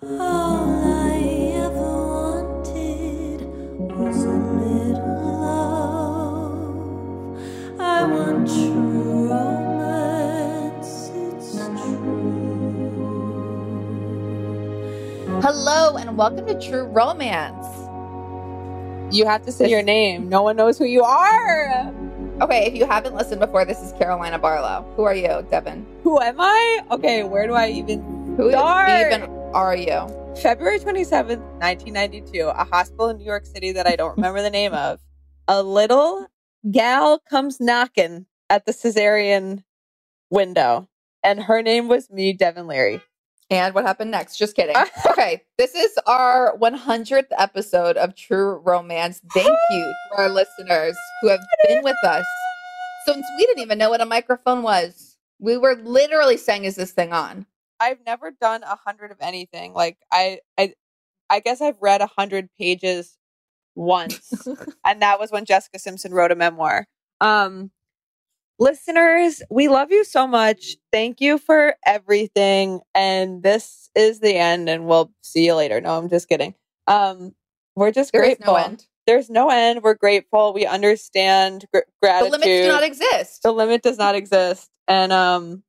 [0.00, 0.36] Hello
[15.96, 17.66] and welcome to True Romance.
[19.12, 20.28] You have to say your name.
[20.28, 21.92] No one knows who you are.
[22.40, 24.84] Okay, if you haven't listened before, this is Carolina Barlow.
[24.94, 25.84] Who are you, Devin?
[26.04, 26.84] Who am I?
[26.92, 28.90] Okay, where do I even Who start?
[28.90, 30.06] even are you?
[30.42, 34.74] February 27th, 1992, a hospital in New York City that I don't remember the name
[34.74, 35.00] of.
[35.46, 36.26] A little
[36.70, 39.64] gal comes knocking at the cesarean
[40.30, 40.88] window,
[41.24, 43.00] and her name was me, Devin Leary.
[43.50, 44.36] And what happened next?
[44.36, 44.76] Just kidding.
[45.10, 49.22] okay, this is our 100th episode of True Romance.
[49.32, 52.26] Thank you to our listeners who have been with us
[53.06, 55.16] since we didn't even know what a microphone was.
[55.38, 57.46] We were literally saying, "Is this thing on?"
[57.80, 59.72] I've never done a hundred of anything.
[59.72, 60.74] Like I, I,
[61.30, 63.16] I guess I've read a hundred pages
[63.74, 64.46] once,
[64.84, 66.86] and that was when Jessica Simpson wrote a memoir.
[67.20, 67.70] Um,
[68.58, 70.76] listeners, we love you so much.
[70.92, 72.80] Thank you for everything.
[72.94, 75.80] And this is the end, and we'll see you later.
[75.80, 76.54] No, I'm just kidding.
[76.86, 77.34] Um,
[77.76, 78.54] we're just There grateful.
[78.54, 78.86] no end.
[79.06, 79.82] There's no end.
[79.82, 80.52] We're grateful.
[80.52, 82.32] We understand gr- The gratitude.
[82.32, 83.42] limits do not exist.
[83.42, 84.68] The limit does not exist.
[84.86, 85.62] And um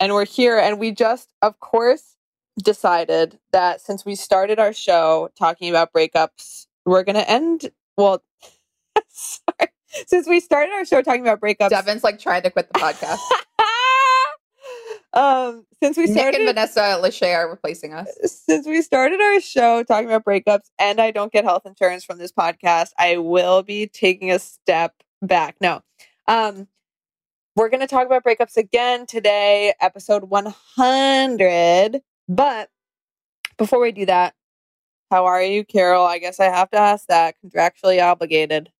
[0.00, 2.16] and we're here and we just of course
[2.62, 8.22] decided that since we started our show talking about breakups, we're going to end well
[9.08, 9.70] sorry.
[10.06, 11.70] Since we started our show talking about breakups.
[11.70, 13.18] Devin's like trying to quit the podcast.
[15.12, 18.08] um since we Nick started and Vanessa Lachey are replacing us.
[18.24, 22.18] since we started our show talking about breakups and I don't get health insurance from
[22.18, 25.56] this podcast, I will be taking a step back.
[25.60, 25.82] No.
[26.26, 26.66] Um
[27.56, 32.00] we're going to talk about breakups again today, episode 100.
[32.28, 32.68] But
[33.56, 34.34] before we do that,
[35.10, 36.04] how are you, Carol?
[36.04, 37.36] I guess I have to ask that.
[37.44, 38.70] Contractually obligated.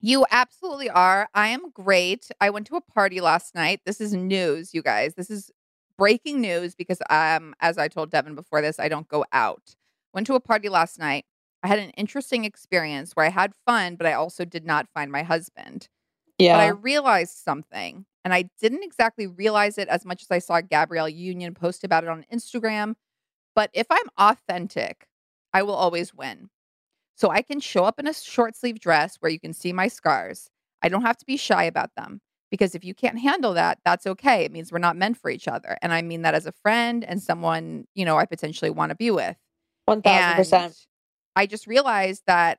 [0.00, 1.28] You absolutely are.
[1.34, 2.28] I am great.
[2.40, 3.80] I went to a party last night.
[3.84, 5.14] This is news, you guys.
[5.14, 5.50] This is
[5.96, 9.74] breaking news because um as I told Devin before this, I don't go out.
[10.12, 11.24] Went to a party last night.
[11.62, 15.10] I had an interesting experience where I had fun, but I also did not find
[15.10, 15.88] my husband.
[16.38, 16.56] Yeah.
[16.56, 20.60] But I realized something, and I didn't exactly realize it as much as I saw
[20.60, 22.94] Gabrielle Union post about it on Instagram.
[23.54, 25.06] But if I'm authentic,
[25.52, 26.50] I will always win.
[27.16, 29.86] So I can show up in a short sleeve dress where you can see my
[29.86, 30.50] scars.
[30.82, 32.20] I don't have to be shy about them
[32.50, 34.44] because if you can't handle that, that's okay.
[34.44, 35.78] It means we're not meant for each other.
[35.80, 38.96] And I mean that as a friend and someone, you know, I potentially want to
[38.96, 39.36] be with.
[39.88, 40.52] 1000%.
[40.52, 40.74] And
[41.36, 42.58] I just realized that,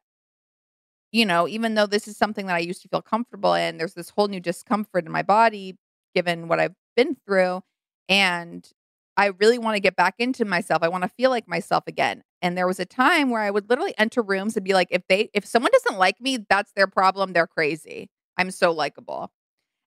[1.16, 3.94] you know, even though this is something that I used to feel comfortable in, there's
[3.94, 5.78] this whole new discomfort in my body
[6.14, 7.62] given what I've been through.
[8.10, 8.70] And
[9.16, 10.84] I really want to get back into myself.
[10.84, 12.24] I want to feel like myself again.
[12.42, 15.04] And there was a time where I would literally enter rooms and be like, if
[15.08, 17.32] they, if someone doesn't like me, that's their problem.
[17.32, 18.10] They're crazy.
[18.38, 19.32] I'm so likable.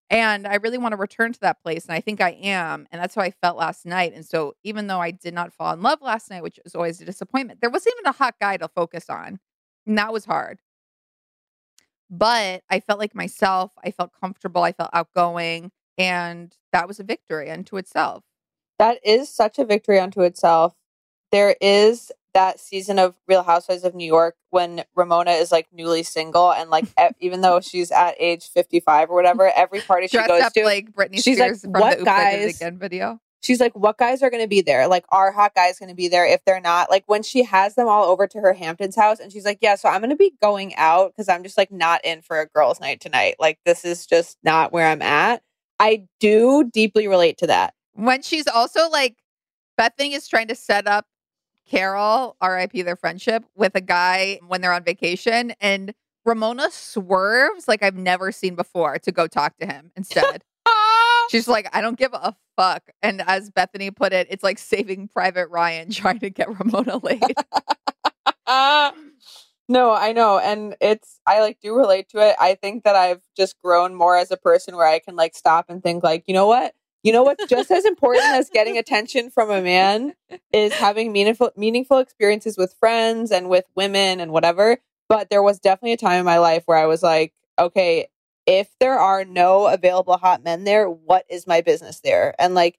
[0.09, 1.85] And I really want to return to that place.
[1.85, 2.87] And I think I am.
[2.91, 4.15] And that's how I felt last night.
[4.15, 7.03] And so even though I did not fall in love last night, which is always
[7.03, 9.41] a disappointment, there wasn't even a hot guy to focus on.
[9.87, 10.61] And that was hard.
[12.11, 13.73] But I felt like myself.
[13.85, 14.63] I felt comfortable.
[14.63, 15.71] I felt outgoing.
[15.97, 18.25] And that was a victory unto itself.
[18.79, 20.75] That is such a victory unto itself.
[21.33, 26.03] There is that season of Real Housewives of New York when Ramona is like newly
[26.05, 30.17] single and like e- even though she's at age 55 or whatever, every party she
[30.19, 32.49] Dressed goes up to, like Britney she's like, Spears from "What the Oops, I Did
[32.49, 32.57] It?
[32.57, 33.21] Again video.
[33.43, 34.89] She's like, what guys are going to be there?
[34.89, 36.27] Like, are hot guys going to be there?
[36.27, 39.33] If they're not, like, when she has them all over to her Hamptons house, and
[39.33, 42.05] she's like, yeah, so I'm going to be going out because I'm just like not
[42.05, 43.37] in for a girls' night tonight.
[43.39, 45.43] Like, this is just not where I'm at.
[45.81, 47.75] I do deeply relate to that.
[47.95, 49.17] When she's also like,
[49.77, 51.07] Bethany is trying to set up
[51.69, 55.53] Carol, RIP their friendship, with a guy when they're on vacation.
[55.61, 55.95] And
[56.25, 60.43] Ramona swerves like I've never seen before to go talk to him instead.
[61.29, 62.83] She's like, I don't give a fuck.
[63.03, 67.23] And as Bethany put it, it's like saving Private Ryan trying to get Ramona laid.
[69.69, 70.39] no, I know.
[70.39, 72.37] And it's, I like do relate to it.
[72.41, 75.67] I think that I've just grown more as a person where I can like stop
[75.69, 76.75] and think, like, you know what?
[77.05, 80.15] You know what's just as important as getting attention from a man
[80.53, 84.79] is having meaningful meaningful experiences with friends and with women and whatever.
[85.09, 88.09] But there was definitely a time in my life where I was like, okay,
[88.49, 92.35] if there are no available hot men there, what is my business there?
[92.39, 92.79] And like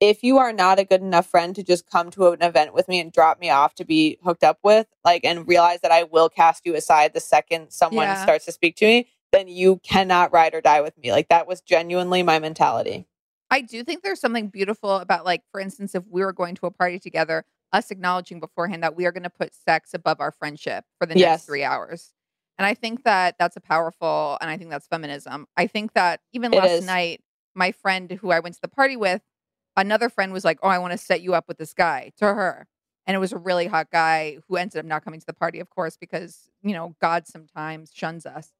[0.00, 2.88] if you are not a good enough friend to just come to an event with
[2.88, 6.02] me and drop me off to be hooked up with, like, and realize that I
[6.02, 8.16] will cast you aside the second someone Yeah.
[8.16, 11.12] starts to speak to me, then you cannot ride or die with me.
[11.12, 13.06] Like, that was genuinely my mentality.
[13.50, 16.66] I do think there's something beautiful about, like, for instance, if we were going to
[16.66, 20.32] a party together, us acknowledging beforehand that we are going to put sex above our
[20.32, 21.44] friendship for the next Yes.
[21.46, 22.12] three hours.
[22.58, 25.46] And I think that that's a powerful, and I think that's feminism.
[25.56, 26.86] I think that even It last is.
[26.86, 27.20] night,
[27.54, 29.22] my friend who I went to the party with,
[29.76, 32.26] another friend was like, Oh, I want to set you up with this guy to
[32.26, 32.66] her.
[33.06, 35.60] And it was a really hot guy who ended up not coming to the party,
[35.60, 38.50] of course, because, you know, God sometimes shuns us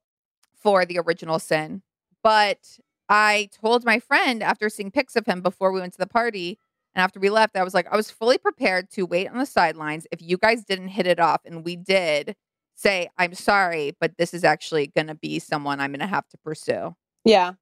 [0.54, 1.82] for the original sin.
[2.22, 6.06] But I told my friend after seeing pics of him before we went to the
[6.06, 6.58] party
[6.94, 9.46] and after we left, I was like, I was fully prepared to wait on the
[9.46, 10.06] sidelines.
[10.12, 12.36] If you guys didn't hit it off and we did,
[12.74, 16.28] say, I'm sorry, but this is actually going to be someone I'm going to have
[16.28, 16.94] to pursue.
[17.24, 17.52] Yeah.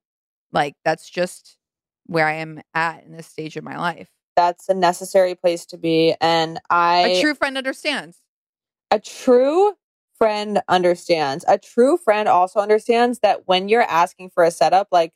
[0.53, 1.57] Like, that's just
[2.07, 4.09] where I am at in this stage of my life.
[4.37, 6.15] That's a necessary place to be.
[6.21, 7.01] And I.
[7.09, 8.19] A true friend understands.
[8.91, 9.73] a true
[10.19, 11.45] friend understands.
[11.49, 15.13] A true friend also understands that when you're asking for a setup, like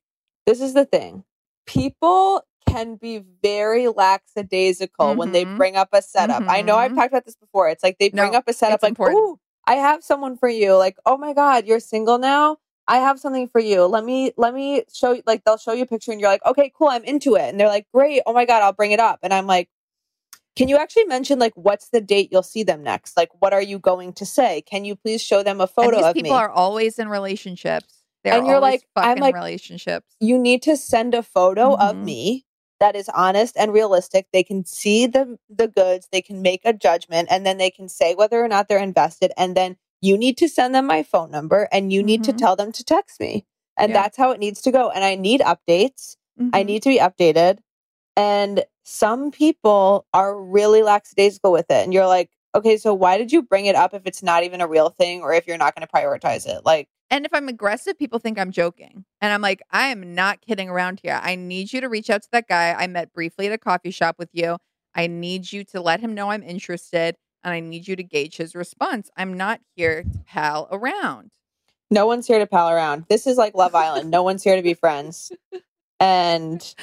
[0.46, 1.24] this is the thing.
[1.66, 5.56] People can be very lackadaisical when they Mhm.
[5.58, 6.42] bring up a setup.
[6.48, 6.96] I know I've Mhm.
[6.96, 7.68] talked about this before.
[7.68, 9.18] It's like they bring No, up a setup like, important.
[9.18, 12.58] "Ooh, I have someone for you." Like, "Oh my god, you're single now?"
[12.88, 13.84] I have something for you.
[13.86, 16.44] Let me let me show you like they'll show you a picture and you're like,
[16.46, 18.22] "Okay, cool, I'm into it." And they're like, "Great.
[18.26, 19.68] Oh my god, I'll bring it up." And I'm like,
[20.54, 23.16] can you actually mention like what's the date you'll see them next?
[23.16, 24.62] Like what are you going to say?
[24.62, 26.36] Can you please show them a photo of people me?
[26.36, 28.02] are always in relationships.
[28.24, 30.06] They're And you're like- I'm fucking like- relationships.
[30.18, 32.04] you need to send a photo of Mhm.
[32.04, 32.45] me
[32.80, 34.26] that is honest and realistic.
[34.32, 37.88] They can see the the goods, they can make a judgment and then they can
[37.88, 41.30] say whether or not they're invested and then you need to send them my phone
[41.30, 42.38] number and you need to Mhm.
[42.38, 43.46] tell them to text me.
[43.78, 44.02] And Yeah.
[44.02, 44.90] that's how it needs to go.
[44.90, 46.16] And I need updates.
[46.52, 46.66] I Mhm.
[46.66, 47.58] need to be updated.
[48.16, 51.84] And some people are really lackadaisical with it.
[51.84, 54.60] And you're like, okay, so why did you bring it up if it's not even
[54.60, 56.64] a real thing or if you're not going to prioritize it?
[56.64, 59.04] Like, And if I'm aggressive, people think I'm joking.
[59.20, 61.20] And I'm like, I am not kidding around here.
[61.22, 63.90] I need you to reach out to that guy I met briefly at a coffee
[63.90, 64.56] shop with you.
[64.94, 68.36] I need you to let him know I'm interested and I need you to gauge
[68.38, 69.10] his response.
[69.16, 71.30] I'm not here to pal around.
[71.90, 73.04] no one's here to pal around.
[73.08, 74.10] This is like Love Island.
[74.10, 75.30] no one's here to be friends.
[76.00, 76.74] And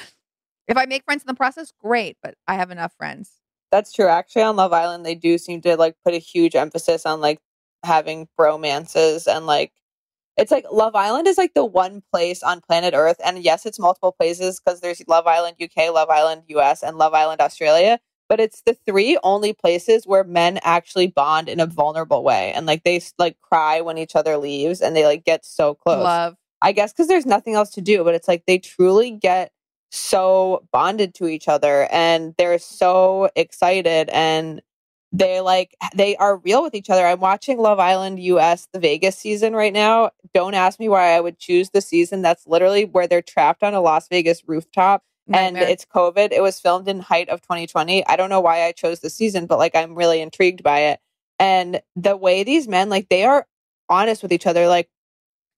[0.68, 3.30] If I make friends in the process, great, but I have enough friends.
[3.74, 4.06] That's true.
[4.06, 7.40] Actually, on Love Island, they do seem to like put a huge emphasis on like
[7.82, 9.72] having bromances and like
[10.36, 13.78] it's like Love Island is like the one place on planet Earth, and yes, it's
[13.80, 17.98] multiple places because there's Love Island UK, Love Island US, and Love Island Australia.
[18.28, 22.66] But it's the three only places where men actually bond in a vulnerable way, and
[22.66, 26.04] like they like cry when each other leaves, and they like get so close.
[26.04, 26.36] Love.
[26.62, 29.50] I guess because there's nothing else to do, but it's like they truly get
[29.94, 34.60] so bonded to each other and they're so excited and
[35.12, 37.06] they like they are real with each other.
[37.06, 40.10] I'm watching Love Island US the Vegas season right now.
[40.32, 43.74] Don't ask me why I would choose the season that's literally where they're trapped on
[43.74, 46.32] a Las Vegas rooftop and it's COVID.
[46.32, 48.04] It was filmed in height of 2020.
[48.06, 51.00] I don't know why I chose the season, but like I'm really intrigued by it.
[51.38, 53.46] And the way these men like they are
[53.88, 54.88] honest with each other like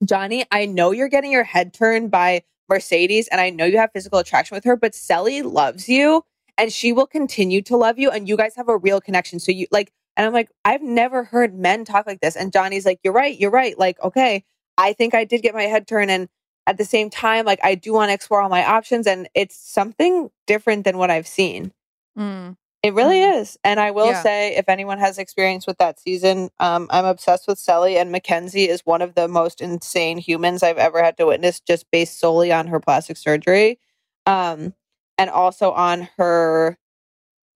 [0.05, 3.92] Johnny, I know you're getting your head turned by Mercedes and I know you have
[3.92, 6.23] physical attraction with her, but Sally loves you
[6.58, 9.38] and she will continue to love you and you guys have a real connection.
[9.38, 12.37] So you like and I'm like, I've never heard men talk like this.
[12.37, 13.78] And Johnny's like, You're right, you're right.
[13.78, 14.44] Like, okay,
[14.78, 16.28] I think I did get my head turned and
[16.66, 19.56] at the same time, like I do want to explore all my options and it's
[19.56, 21.73] something different than what I've seen.
[22.18, 22.56] Mm.
[22.87, 23.40] It really Mhm.
[23.40, 23.59] is.
[23.64, 24.23] And I will Yeah.
[24.23, 28.69] say, if anyone has experience with that season, um, I'm obsessed with Sally, and Mackenzie
[28.69, 32.52] is one of the most insane humans I've ever had to witness, just based solely
[32.52, 33.81] on her plastic surgery.
[34.25, 34.75] Um,
[35.19, 36.78] and also on her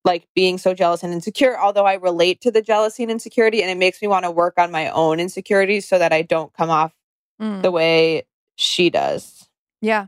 [0.05, 3.71] like being so jealous and insecure, although I relate to the jealousy and insecurity, and
[3.71, 6.71] it makes me want to work on my own insecurities so that I don't come
[6.71, 6.93] off
[7.41, 7.63] Mm.
[7.63, 9.49] the way she does.
[9.81, 10.07] Yeah.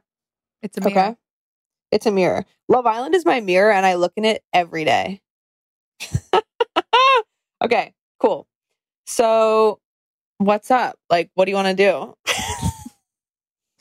[0.62, 1.08] It's a mirror.
[1.08, 1.16] Okay.
[1.92, 2.44] It's a mirror.
[2.68, 5.20] Love Island is my mirror, and I look in it every day.
[7.64, 8.48] okay, cool.
[9.06, 9.80] So,
[10.38, 10.98] what's up?
[11.10, 12.14] Like, what do you want to do?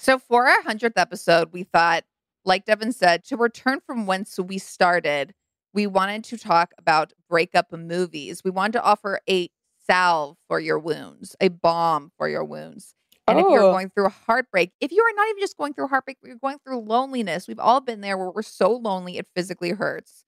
[0.02, 2.06] So for our hundredth episode, we thought,
[2.44, 5.36] like Devin said, to return from whence we started,
[5.76, 8.44] we wanted to talk about breakup movies.
[8.44, 9.50] We wanted to offer a
[9.86, 12.96] salve for your wounds, a balm for your wounds.
[13.32, 13.72] And if you're Oh.
[13.72, 16.38] going through a heartbreak, if you are not even just going through heartbreak, but you're
[16.38, 20.26] going through loneliness, we've all been there where we're so lonely it physically hurts.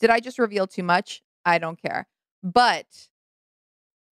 [0.00, 1.22] Did I just reveal too much?
[1.44, 2.08] I don't care.
[2.42, 2.86] But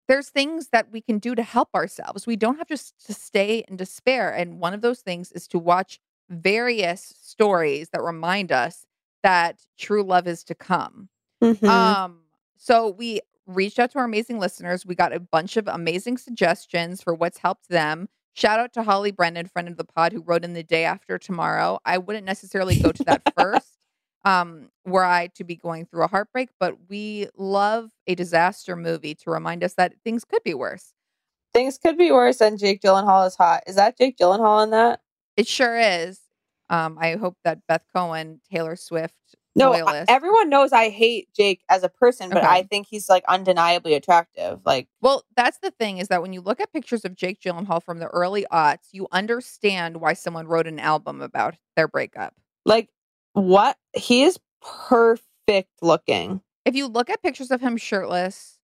[0.08, 2.26] there's things that we can do to help ourselves.
[2.26, 4.30] We don't have just to stay in despair.
[4.34, 5.98] And one of those things is to watch
[6.28, 8.84] various stories that remind us
[9.22, 11.08] that true love is to come.
[11.42, 11.96] Mhm.
[11.96, 12.22] Um,
[12.58, 14.86] so we reached out to our amazing listeners.
[14.86, 18.08] We got a bunch of amazing suggestions for what's helped them.
[18.34, 21.18] Shout out to Holly Brennan, friend of the pod, who wrote in the day after
[21.18, 21.78] tomorrow.
[21.84, 23.78] I wouldn't necessarily go to that first,
[24.24, 29.14] um, were I to be going through a heartbreak, but we love a disaster movie
[29.14, 30.92] to remind us that things could be worse.
[31.52, 33.62] Things could be worse and Jake Gyllenhaal is hot.
[33.68, 35.00] Is that Jake Gyllenhaal in that?
[35.36, 36.20] It sure is.
[36.68, 41.62] Um, I hope that Beth Cohen, Taylor Swift, No, I- everyone knows I hate Jake
[41.68, 42.46] as a person, but Okay.
[42.49, 44.61] I think he's like undeniably attractive.
[44.64, 47.82] Like, Well, that's the thing is that when you look at pictures of Jake Gyllenhaal
[47.82, 52.34] from the early aughts, you understand why someone wrote an album about their breakup.
[52.64, 52.88] like
[53.34, 53.76] what?
[53.94, 56.40] He is perfect looking.
[56.64, 58.58] If you look at pictures of him shirtless,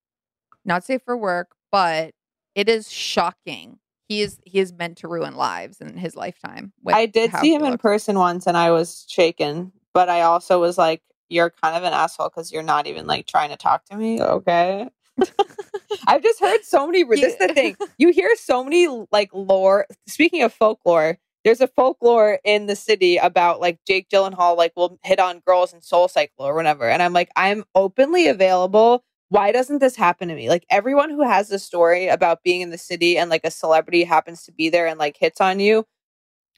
[0.64, 2.12] not safe for work, but
[2.54, 3.78] it is shocking.
[4.08, 6.72] He is he is meant to ruin lives in his lifetime.
[6.86, 10.78] I did see him in person once and I was shaken, but I also was
[10.78, 13.96] like, you're kind of an asshole because you're not even like trying to talk to
[13.96, 14.20] me.
[14.20, 14.88] Okay.
[16.06, 17.04] I've just heard so many.
[17.04, 17.76] This is the thing.
[17.98, 19.86] You hear so many like lore.
[20.06, 24.98] Speaking of folklore, there's a folklore in the city about like Jake Gyllenhaal like will
[25.04, 26.88] hit on girls in Soul Cycle or whatever.
[26.88, 29.04] And I'm like, I'm openly available.
[29.28, 30.48] Why doesn't this happen to me?
[30.48, 34.04] Like everyone who has a story about being in the city and like a celebrity
[34.04, 35.86] happens to be there and like hits on you.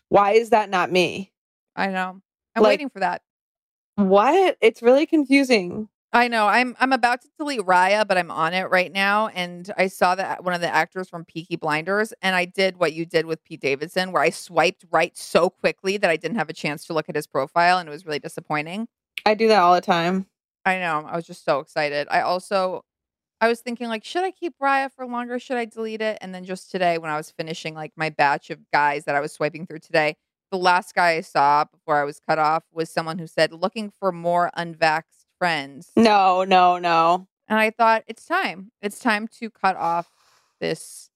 [0.09, 1.33] Why is that not me?
[1.77, 2.23] I know.
[2.54, 3.23] I'm Like- waiting for that.
[3.97, 4.56] What?
[4.61, 5.88] It's really confusing.
[6.14, 6.47] I know.
[6.47, 9.28] I'm I'm about to delete Raya, but I'm on it right now.
[9.28, 12.92] And I saw that one of the actors from Peaky Blinders, and I did what
[12.92, 16.50] you did with Pete Davidson, where I swiped right so quickly that I didn't have
[16.50, 18.88] a chance to look at his profile, and it was really disappointing.
[19.25, 20.26] I do that all the time.
[20.66, 21.04] I know.
[21.06, 22.09] I was just so excited.
[22.11, 22.85] I also
[23.40, 25.38] I was thinking like, should I keep Raya for longer?
[25.38, 26.18] Should I delete it?
[26.21, 29.21] And then just today, when I was finishing like my batch of guys that I
[29.21, 30.16] was swiping through today,
[30.52, 33.90] the last guy I saw before I was cut off was someone who said, looking
[33.90, 35.90] for more unvaxxed friends.
[35.97, 37.26] No, no, no.
[37.49, 38.71] And I thought, it's time.
[38.82, 40.11] It's time to cut off
[40.61, 41.11] this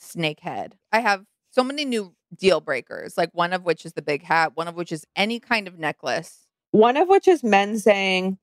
[0.00, 0.72] snakehead.
[0.90, 4.56] I have so many new deal breakers, like one of which is the big hat,
[4.56, 6.46] one of which is any kind of necklace.
[6.70, 8.38] One of which is men saying,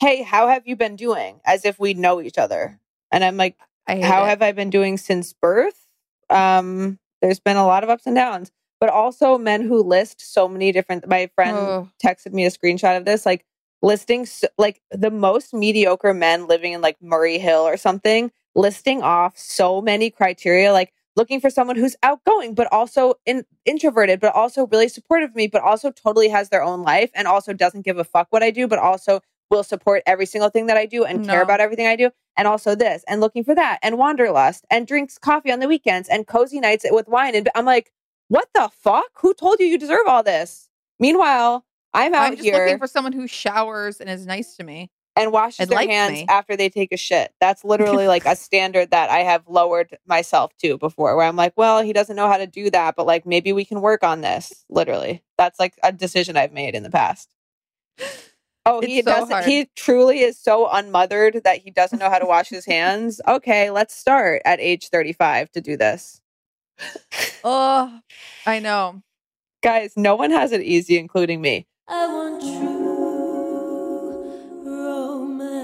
[0.00, 1.40] Hey, how have you been doing?
[1.46, 2.80] As if we know each other.
[3.12, 4.28] And I'm like, I How it.
[4.28, 5.78] have I been doing since birth?
[6.28, 8.50] Um, there's been a lot of ups and downs,
[8.82, 11.06] but also men who list so many different.
[11.06, 11.88] My friend Oh.
[12.04, 13.44] texted me a screenshot of this, like
[13.80, 19.00] listing s like the most mediocre men living in like Murray Hill or something, listing
[19.00, 24.34] off so many criteria, like looking for someone who's outgoing but also in, introverted, but
[24.34, 27.82] also really supportive of me, but also totally has their own life and also doesn't
[27.84, 30.86] give a fuck what I do, but also will support every single thing that I
[30.86, 32.10] do and care about everything I do.
[32.36, 36.08] And also this and looking for that and wanderlust and drinks coffee on the weekends
[36.08, 37.36] and cozy nights with wine.
[37.36, 37.92] And I'm like,
[38.32, 39.10] what the fuck?
[39.18, 40.70] Who told you you deserve all this?
[40.98, 44.64] Meanwhile, I'm out I'm just here looking for someone who showers and is nice to
[44.64, 44.90] me.
[45.16, 46.26] and washes and their hands me.
[46.30, 47.34] after they take a shit.
[47.42, 51.52] That's literally like a standard that I have lowered myself to before, where I'm like,
[51.56, 54.22] well, he doesn't know how to do that, but like maybe we can work on
[54.22, 54.64] this.
[54.70, 57.34] Literally, that's like a decision I've made in the past.
[58.64, 59.30] Oh, he so doesn't.
[59.30, 59.44] hard.
[59.44, 63.20] He truly is so unmothered that he doesn't know how to wash his hands.
[63.28, 66.21] Okay, let's start at age 35 to do this,
[67.44, 68.00] Oh,
[68.46, 69.02] I know.
[69.62, 69.94] guys.
[69.96, 71.66] No one has it easy, including me.
[71.88, 72.82] I want true
[74.64, 75.62] romance.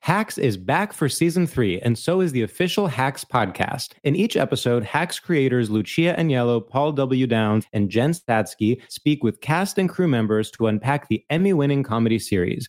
[0.00, 3.92] Hacks is back for season three, and so is the official Hacks podcast.
[4.04, 7.26] In each episode, Hacks creators Lucia Aniello, Paul W.
[7.26, 11.82] Downs, and Jen Statsky speak with cast and crew members to unpack the Emmy winning
[11.82, 12.68] comedy series.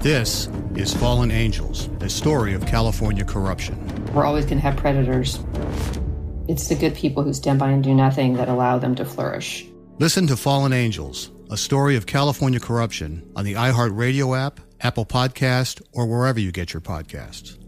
[0.00, 3.76] This is Fallen Angels, a story of California corruption.
[4.14, 5.40] We're always going to have predators.
[6.46, 9.66] It's the good people who stand by and do nothing that allow them to flourish.
[9.98, 15.82] Listen to Fallen Angels, a story of California corruption on the iHeartRadio app, Apple Podcast,
[15.92, 17.58] or wherever you get your podcasts.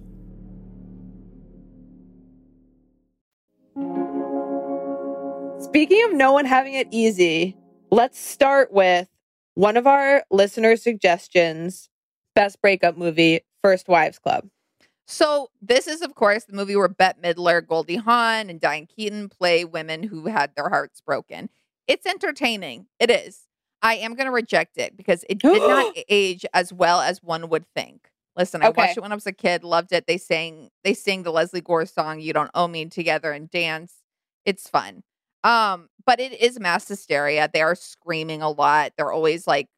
[5.65, 7.57] Speaking of no one having it easy,
[7.91, 9.09] let's start with
[9.55, 11.90] one of our listener suggestions
[12.35, 14.49] best breakup movie, First Wives Club.
[15.07, 19.29] So this is, of course, the movie where Bette Midler, Goldie Hawn, and Diane Keaton
[19.29, 21.51] play women who had their hearts broken.
[21.89, 22.87] It's entertaining.
[23.01, 23.43] It is.
[23.83, 27.49] I am going to reject it because it did not age as well as one
[27.49, 28.09] would think.
[28.37, 28.83] Listen, I Okay.
[28.83, 29.65] watched it when I was a kid.
[29.65, 30.07] Loved it.
[30.07, 30.71] They sang.
[30.85, 33.95] They sing the Lesley Gore song "You Don't Own Me" together and dance.
[34.45, 35.03] It's fun.
[35.43, 37.51] Um, but it is mass hysteria.
[37.53, 38.93] They are screaming a lot.
[38.97, 39.69] They're always like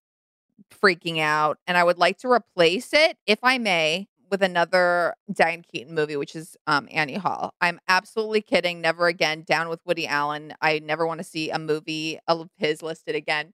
[0.81, 1.59] freaking out.
[1.67, 6.17] And I would like to replace it, if I may, with another Diane Keaton movie,
[6.17, 7.55] which is um, Annie Hall.
[7.61, 8.81] I'm absolutely kidding.
[8.81, 9.45] Never again.
[9.47, 10.55] Down with Woody Allen.
[10.61, 13.53] I never want to see a movie of his listed again.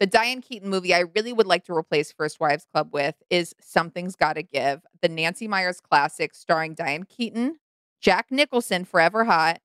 [0.00, 3.54] The Diane Keaton movie I really would like to replace First Wives Club with is
[3.60, 7.58] Something's Gotta Give, the Nancy Meyers classic starring Diane Keaton,
[8.00, 9.60] Jack Nicholson, Forever Hot,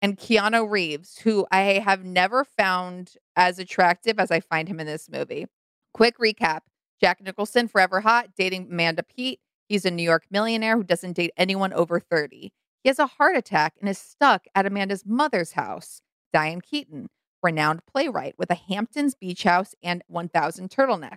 [0.00, 4.86] and Keanu Reeves, who I have never found as attractive as I find him in
[4.86, 5.46] this movie.
[5.94, 6.60] Quick recap
[7.00, 9.40] Jack Nicholson, Forever Hot, dating Amanda Peet.
[9.68, 12.52] He's a New York millionaire who doesn't date anyone over 30.
[12.82, 16.00] He has a heart attack and is stuck at Amanda's mother's house,
[16.32, 17.08] Diane Keaton,
[17.42, 21.16] renowned playwright with a Hamptons beach house and 1,000 turtlenecks.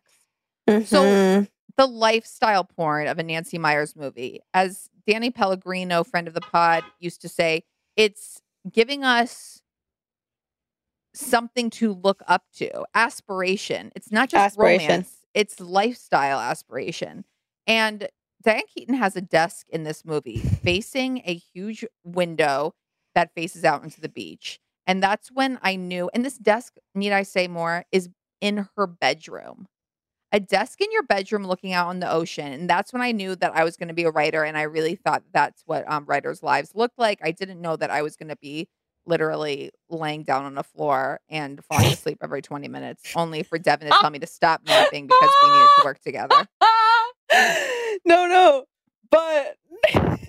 [0.67, 1.43] So, mm-hmm.
[1.77, 6.83] the lifestyle porn of a Nancy Meyers movie, as Danny Pellegrino, friend of the pod,
[6.99, 7.63] used to say,
[7.95, 9.61] it's giving us
[11.15, 13.91] something to look up to, aspiration.
[13.95, 14.87] It's not just Aspiration.
[14.87, 17.25] romance, it's lifestyle aspiration.
[17.67, 18.07] And
[18.43, 22.73] Diane Keaton has a desk in this movie facing a huge window
[23.15, 24.59] that faces out into the beach.
[24.87, 28.85] And that's when I knew, and this desk, need I say more, is in her
[28.85, 29.67] bedroom.
[30.31, 32.51] A desk in your bedroom looking out on the ocean.
[32.51, 34.43] And that's when I knew that I was going to be a writer.
[34.43, 37.19] And I really thought that's what um, writers' lives looked like.
[37.23, 38.67] I didn't know that I was going to be
[39.07, 43.87] literally laying down on the floor and falling asleep every 20 minutes, only for Devin
[43.87, 44.01] to ah.
[44.01, 46.47] tell me to stop napping because we needed to work together.
[48.05, 48.65] no, no,
[49.09, 49.57] but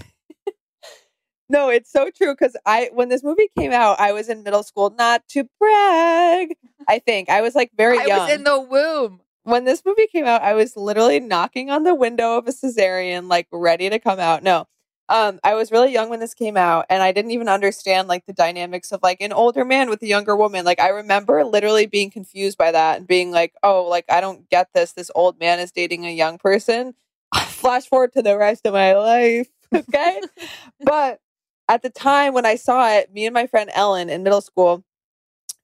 [1.49, 4.62] no, it's so true because I when this movie came out, I was in middle
[4.62, 4.95] school.
[4.97, 6.57] Not to brag,
[6.89, 8.11] I think I was like very young.
[8.11, 9.21] I was in the womb.
[9.45, 13.29] when this movie came out, I was literally knocking on the window of a cesarean,
[13.29, 14.43] like ready to come out.
[14.43, 14.67] No,
[15.09, 18.27] um, I was really young when this came out, and I didn't even understand like
[18.27, 20.64] the dynamics of like an older man with a younger woman.
[20.64, 24.49] Like I remember literally being confused by that and being like, "Oh, like I don't
[24.51, 24.92] get this.
[24.92, 26.95] This old man is dating a young person."
[27.49, 30.21] Flash forward to the rest of my life, okay?
[30.85, 31.21] but
[31.69, 34.85] at the time when I saw it, me and my friend Ellen in middle school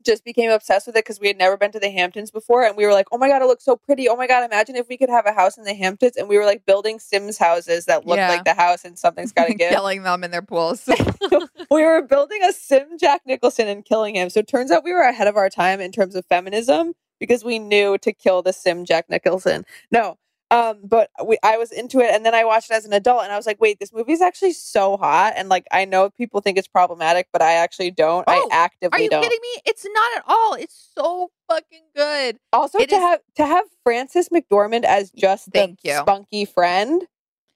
[0.04, 2.62] just became obsessed with it because we had never been to the Hamptons before.
[2.64, 4.08] And we were like, oh my God, it looks so pretty.
[4.08, 6.16] Oh my God, imagine if we could have a house in the Hamptons.
[6.16, 8.28] And we were like building Sims houses that looked Yeah.
[8.28, 9.70] like the house and something's got to give.
[9.70, 10.88] Killing them in their pools.
[11.70, 14.30] we were building a Sim Jack Nicholson and killing him.
[14.30, 17.44] So it turns out we were ahead of our time in terms of feminism because
[17.44, 19.64] we knew to kill the Sim Jack Nicholson.
[19.90, 20.18] No.
[20.52, 23.22] Um, but we, I was into it, and then I watched it as an adult,
[23.24, 26.40] and I was like, "Wait, this movie's actually so hot!" And like, I know people
[26.42, 28.28] think it's problematic, but I actually don't.
[28.28, 29.22] I Oh, actively Are you don't.
[29.22, 29.62] kidding me?
[29.64, 30.54] It's not at all.
[30.54, 32.38] It's so fucking good.
[32.52, 35.96] Also, It to is- have to have Frances McDormand as just Thank the you.
[36.00, 37.06] spunky friend,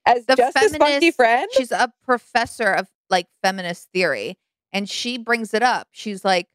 [0.05, 1.49] as the just a spunky feminist- friend.
[1.53, 4.39] She's a professor of like feminist theory,
[4.73, 5.87] and she brings it up.
[5.91, 6.47] She's like,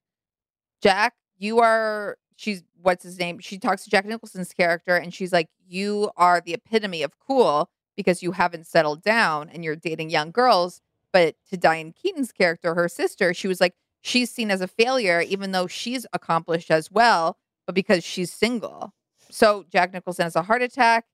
[0.82, 2.16] Jack, you are.
[2.36, 3.38] She's what's his name?
[3.38, 7.70] She talks to Jack Nicholson's character, and she's like, you are the epitome of cool
[7.96, 10.80] because you haven't settled down and you're dating young girls.
[11.12, 15.20] But to Diane Keaton's character, her sister, she was like, she's seen as a failure,
[15.20, 18.92] even though she's accomplished as well, but because she's single.
[19.30, 21.04] So Jack Nicholson has a heart attack.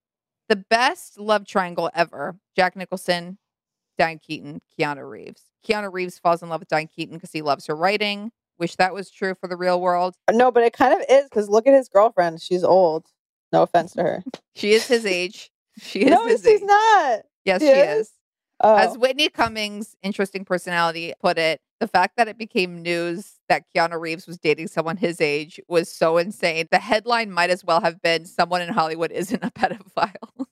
[0.48, 2.36] The best love triangle ever.
[2.56, 3.38] Jack Nicholson,
[3.98, 5.42] Diane Keaton, Keanu Reeves.
[5.66, 8.30] Keanu Reeves falls in love with Diane Keaton because he loves her writing.
[8.58, 10.14] Wish that was true for the real world.
[10.26, 12.40] Uh, no, but it kind of is because look at his girlfriend.
[12.42, 13.06] She's old.
[13.52, 14.24] No offense to her.
[14.56, 15.50] She is his age.
[15.80, 16.62] She is no, she's age.
[16.64, 17.20] not.
[17.44, 18.06] Yes, She she is?
[18.08, 18.12] is.
[18.60, 18.74] Oh.
[18.74, 24.00] As Whitney Cummings, interesting personality, put it, the fact that it became news that Keanu
[24.00, 26.66] Reeves was dating someone his age was so insane.
[26.72, 30.46] The headline might as well have been someone in Hollywood isn't a pedophile.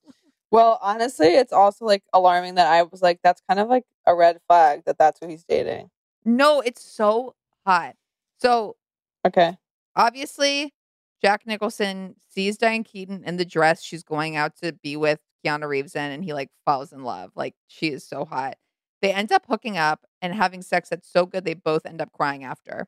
[0.52, 4.14] Well, honestly, it's also like alarming that I was like, that's kind of like a
[4.14, 5.90] red flag that that's who he's dating.
[6.24, 7.34] no, it's so
[7.66, 7.96] hot.
[8.38, 8.76] So
[9.24, 9.58] Okay.
[9.94, 10.74] obviously,
[11.22, 15.68] Jack Nicholson sees Diane Keaton in the dress she's going out to be with Keanu
[15.68, 17.30] Reeves in, and he like falls in love.
[17.34, 18.56] Like she is so hot.
[19.02, 22.12] They end up hooking up and having sex that's so good they both end up
[22.12, 22.86] crying after.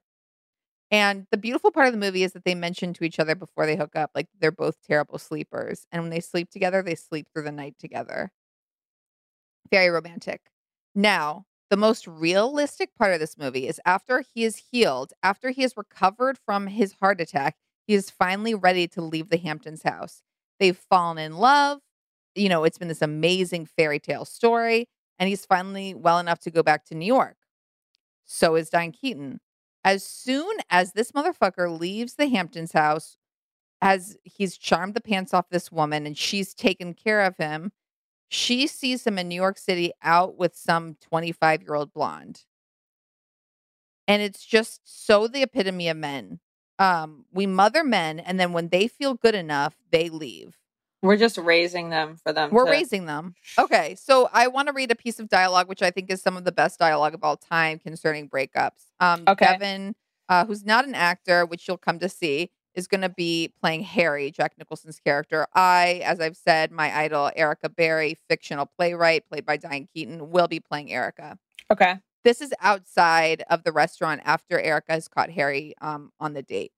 [0.90, 3.66] And the beautiful part of the movie is that they mention to each other before
[3.66, 5.86] they hook up, like they're both terrible sleepers.
[5.92, 8.30] And when they sleep together, they sleep through the night together.
[9.70, 10.40] Very romantic.
[10.94, 15.62] Now, the most realistic part of this movie is after he is healed, after he
[15.62, 20.22] has recovered from his heart attack, he is finally ready to leave the Hamptons house.
[20.58, 21.80] They've fallen in love.
[22.34, 26.50] You know, it's been this amazing fairy tale story, and he's finally well enough to
[26.50, 27.36] go back to New York.
[28.24, 29.40] So is Diane Keaton.
[29.84, 33.16] As soon as this motherfucker leaves the Hamptons house,
[33.80, 37.72] as he's charmed the pants off this woman and she's taken care of him,
[38.28, 42.42] she sees him in New York City out with some 25 year old blonde.
[44.06, 46.40] And it's just so the epitome of men.
[46.78, 50.56] Um, we mother men, and then when they feel good enough, they leave.
[51.02, 52.50] We're just raising them for them.
[52.50, 53.34] We're to- raising them.
[53.58, 56.36] Okay, so I want to read a piece of dialogue, which I think is some
[56.36, 58.86] of the best dialogue of all time concerning breakups.
[59.00, 59.46] Um, Okay.
[59.46, 59.94] Devin,
[60.28, 63.82] uh, who's not an actor, which you'll come to see, is going to be playing
[63.82, 65.46] Harry, Jack Nicholson's character.
[65.54, 70.48] I, as I've said, my idol, Erica Barry, fictional playwright played by Diane Keaton, will
[70.48, 71.36] be playing Erica.
[71.70, 71.96] Okay.
[72.24, 76.72] This is outside of the restaurant after Erica has caught Harry um, on the date.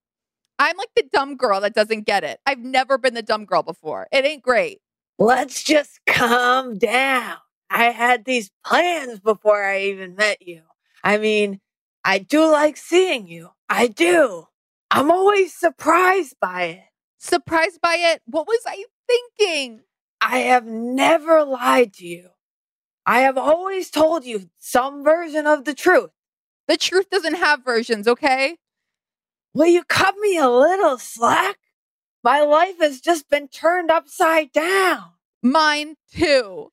[0.59, 2.41] I'm like the dumb girl that doesn't get it.
[2.47, 4.09] I've never been the dumb girl before.
[4.11, 4.81] It ain't great.
[5.19, 7.37] Let's just calm down.
[7.69, 10.63] I had these plans before I even met you.
[11.05, 11.61] I mean,
[12.05, 13.51] I do like seeing you.
[13.69, 14.49] I do.
[14.91, 16.83] I'm always surprised by it.
[17.19, 18.23] Surprised by it?
[18.27, 19.81] What was I thinking?
[20.21, 22.31] I have never lied to you.
[23.07, 26.11] I have always told you some version of the truth.
[26.69, 28.57] The truth doesn't have versions, okay?
[29.55, 31.57] Will you cut me a little slack?
[32.23, 35.13] My life has just been turned upside down.
[35.43, 36.71] Mine too.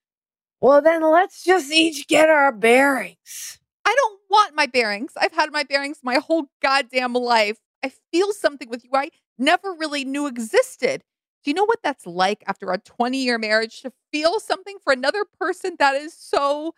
[0.60, 3.60] Well, then let's just each get our bearings.
[3.86, 5.14] I don't want my bearings.
[5.18, 7.58] I've had my bearings my whole goddamn life.
[7.84, 11.04] I feel something with you I never really knew existed.
[11.44, 14.92] Do you know what that's like after a 20 year marriage to feel something for
[14.92, 16.74] another person that is so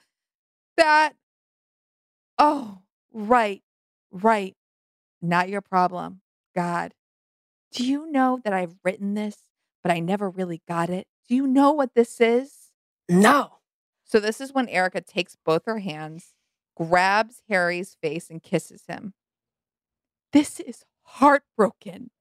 [0.78, 1.14] that
[2.38, 2.80] oh,
[3.14, 3.62] right.
[4.12, 4.56] Right.
[5.22, 6.22] Not your problem.
[6.56, 6.94] God.
[7.72, 9.44] Do you know that I've written this,
[9.84, 11.08] but I never really got it?
[11.28, 12.72] Do you know what this is?
[13.08, 13.60] No.
[14.04, 16.34] So this is when Erica takes both her hands,
[16.76, 19.14] grabs Harry's face, and kisses him.
[20.34, 22.12] This is heartbroken.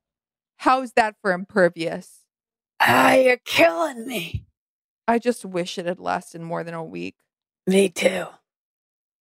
[0.56, 2.24] How's that for impervious?
[2.80, 4.46] Ah, you're killing me.
[5.06, 7.16] I just wish it had lasted more than a week.
[7.66, 8.26] Me too.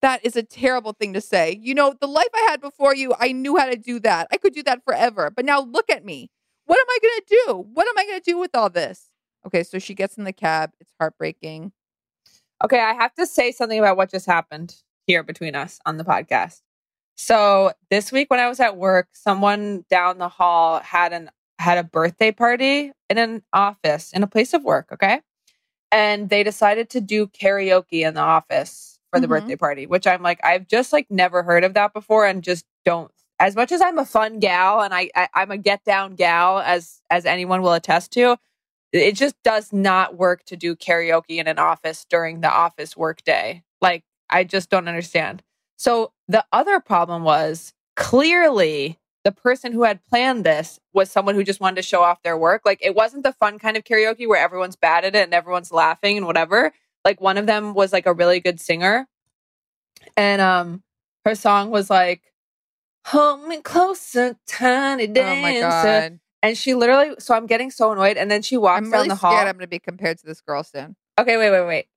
[0.01, 1.60] That is a terrible thing to say.
[1.62, 4.27] You know, the life I had before you, I knew how to do that.
[4.32, 5.32] I could do that forever.
[5.32, 6.30] But now look at me.
[6.65, 7.69] What am I going to do?
[7.73, 9.10] What am I going to do with all this?
[9.45, 10.71] Okay, so she gets in the cab.
[10.80, 11.71] It's heartbreaking.
[12.63, 14.75] Okay, I have to say something about what just happened
[15.06, 16.62] here between us on the podcast.
[17.17, 21.80] So this week when I was at work, someone down the hall had an had
[21.80, 25.21] a birthday party in an office in a place of work, okay?
[25.91, 29.32] And they decided to do karaoke in the office for the Mhm.
[29.32, 32.65] birthday party, which I'm like I've just like never heard of that before and just
[32.86, 36.15] don't as much as I'm a fun gal and I, I I'm a get down
[36.15, 38.38] gal as as anyone will attest to,
[38.93, 43.63] it just does not work to do karaoke in an office during the office workday.
[43.82, 45.43] Like, I just don't understand.
[45.78, 51.44] So, the other problem was clearly the person who had planned this was someone who
[51.44, 52.62] just wanted to show off their work.
[52.66, 55.72] Like, it wasn't the fun kind of karaoke where everyone's bad at it and everyone's
[55.72, 56.72] laughing and whatever.
[57.06, 59.08] Like, one of them was like a really good singer.
[60.16, 60.84] And um
[61.26, 62.22] her song was like,
[63.08, 65.42] Hold me closer, tiny Oh dancer.
[65.42, 66.20] my God.
[66.44, 68.18] And she literally, so I'm getting so annoyed.
[68.18, 69.40] And then she walks I'm down really the scared hall.
[69.40, 70.96] I'm going to be compared to this girl soon.
[71.20, 71.88] Okay, wait, wait, wait.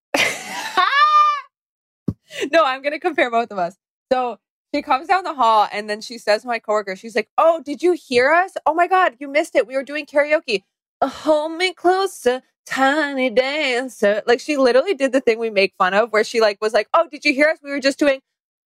[2.53, 3.77] no, I'm gonna compare both of us.
[4.13, 4.39] So
[4.75, 7.63] she comes down the hall and then she says to my coworker, she's like, Oh,
[7.65, 8.53] did you hear us?
[8.67, 9.67] Oh my god, you missed it.
[9.67, 10.63] We were doing karaoke.
[11.01, 14.23] Uh, Hold me closer, tiny dancer.
[14.27, 16.89] Like she literally did the thing we make fun of where she like was like,
[16.95, 17.59] Oh, did you hear us?
[17.63, 18.21] We were just doing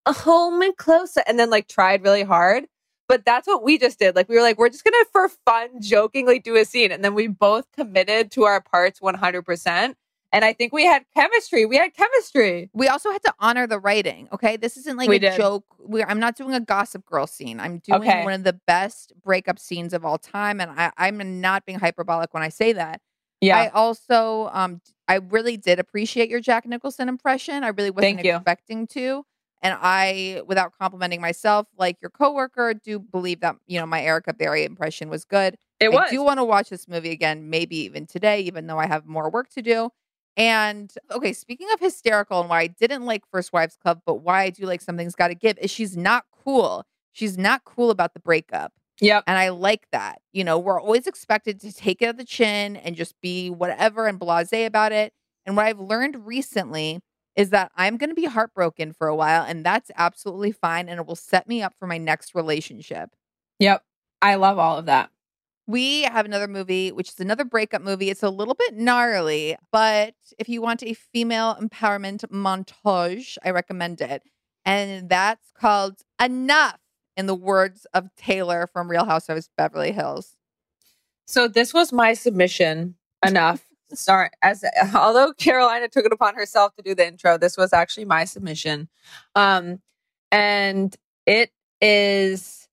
[0.06, 2.66] a hold me closer and then like tried really hard.
[3.08, 4.16] But that's what we just did.
[4.16, 6.92] Like we were like, we're just gonna for fun, jokingly do a scene.
[6.92, 9.94] And then we both committed to our parts 100%.
[10.34, 11.64] And I think we had chemistry.
[11.64, 12.68] We had chemistry.
[12.74, 14.28] We also had to honor the writing.
[14.32, 15.36] Okay, this isn't like We a did.
[15.36, 15.64] joke.
[15.78, 17.60] We, I'm not doing a Gossip Girl scene.
[17.60, 18.24] I'm doing Okay.
[18.24, 22.34] one of the best breakup scenes of all time, and I, I'm not being hyperbolic
[22.34, 23.00] when I say that.
[23.40, 23.58] Yeah.
[23.58, 27.62] I also, um, I really did appreciate your Jack Nicholson impression.
[27.62, 29.24] I really wasn't expecting to,
[29.62, 34.34] and I, without complimenting myself, like your coworker, do believe that you know my Erica
[34.34, 35.56] Barry impression was good.
[35.78, 36.10] It I was.
[36.10, 39.30] do want to watch this movie again, maybe even today, even though I have more
[39.30, 39.90] work to do.
[40.36, 44.42] And okay, speaking of hysterical and why I didn't like First Wives Club, but why
[44.42, 46.84] I do like Something's Gotta Give is she's not cool.
[47.12, 48.72] She's not cool about the breakup.
[49.00, 49.24] Yep.
[49.26, 50.20] And I like that.
[50.32, 54.06] You know, we're always expected to take it at the chin and just be whatever
[54.06, 55.12] and blase about it.
[55.46, 57.00] And what I've learned recently
[57.36, 60.88] is that I'm going to be heartbroken for a while, and that's absolutely fine.
[60.88, 63.10] And it will set me up for my next relationship.
[63.58, 63.82] Yep.
[64.22, 65.10] I love all of that.
[65.66, 68.10] We have another movie, which is another breakup movie.
[68.10, 74.00] It's a little bit gnarly, but if you want a female empowerment montage, I recommend
[74.02, 74.22] it.
[74.66, 76.78] And that's called Enough,
[77.16, 80.36] in the words of Taylor from Real Housewives Beverly Hills.
[81.26, 82.96] So this was my submission.
[83.26, 83.64] Enough.
[83.94, 88.06] Sorry, as although Carolina took it upon herself to do the intro, this was actually
[88.06, 88.88] my submission.
[89.36, 89.80] Um,
[90.32, 90.96] and
[91.26, 91.50] it
[91.80, 92.63] is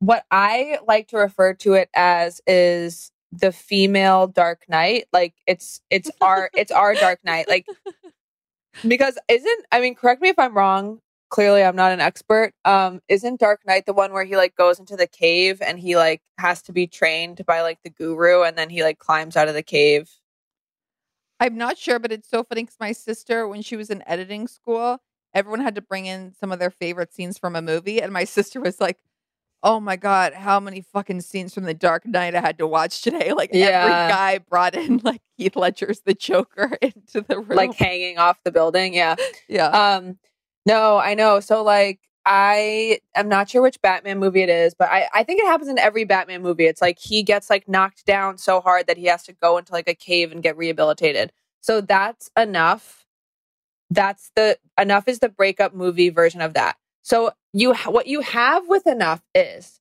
[0.00, 5.06] what I like to refer to it as is the female Dark Knight.
[5.12, 7.48] Like it's it's our it's our Dark Knight.
[7.48, 7.66] Like
[8.86, 11.00] because isn't I mean, correct me if I'm wrong.
[11.30, 12.54] Clearly, I'm not an expert.
[12.64, 15.94] Um, isn't Dark Knight the one where he like goes into the cave and he
[15.94, 19.48] like has to be trained by like the guru, and then he like climbs out
[19.48, 20.10] of the cave?
[21.40, 24.48] I'm not sure, but it's so funny because my sister, when she was in editing
[24.48, 24.98] school,
[25.34, 28.00] everyone had to bring in some of their favorite scenes from a movie.
[28.02, 28.98] And my sister was like,
[29.62, 33.02] Oh my God, how many fucking scenes from The Dark Knight I had to watch
[33.02, 33.32] today?
[33.38, 37.56] Like every guy brought in like Heath Ledger's The Joker into the room.
[37.56, 38.94] like hanging off the building.
[38.94, 39.16] Yeah.
[39.48, 39.68] Yeah.
[39.68, 40.18] Um,
[40.66, 41.40] no, I know.
[41.40, 45.40] So like I am not sure which Batman movie it is, but I, I think
[45.40, 46.66] it happens in every Batman movie.
[46.66, 49.72] It's like he gets like knocked down so hard that he has to go into
[49.72, 51.32] like a cave and get rehabilitated.
[51.60, 53.06] So that's enough.
[53.90, 56.76] That's the enough is the breakup movie version of that.
[57.08, 59.80] So you ha- what you have with enough is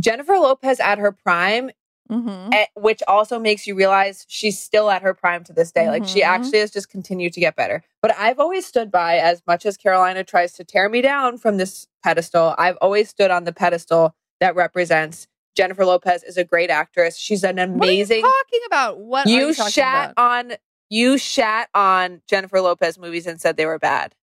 [0.00, 1.70] Jennifer Lopez at her prime
[2.12, 2.50] Mm-hmm.
[2.52, 5.88] eh, which also makes you realize she's still at her prime to this day.
[5.88, 6.26] Like she Mhm.
[6.26, 7.82] actually has just continued to get better.
[8.02, 11.56] But I've always stood by, as much as Carolina tries to tear me down from
[11.56, 16.68] this pedestal, I've always stood on the pedestal that represents Jennifer Lopez is a great
[16.68, 17.16] actress.
[17.16, 18.20] She's an amazing.
[18.20, 18.98] What are you talking about?
[18.98, 20.42] What you you shat about?
[20.50, 20.52] on
[20.90, 24.14] you shat on Jennifer Lopez movies and said they were bad.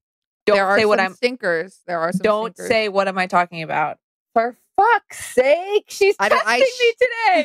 [0.46, 1.80] Don't there are say what I'm stinkers.
[1.88, 2.68] There are some Don't stinkers.
[2.70, 3.98] say what am I talking about.
[4.34, 6.94] For fuck's sake, she's I testing I me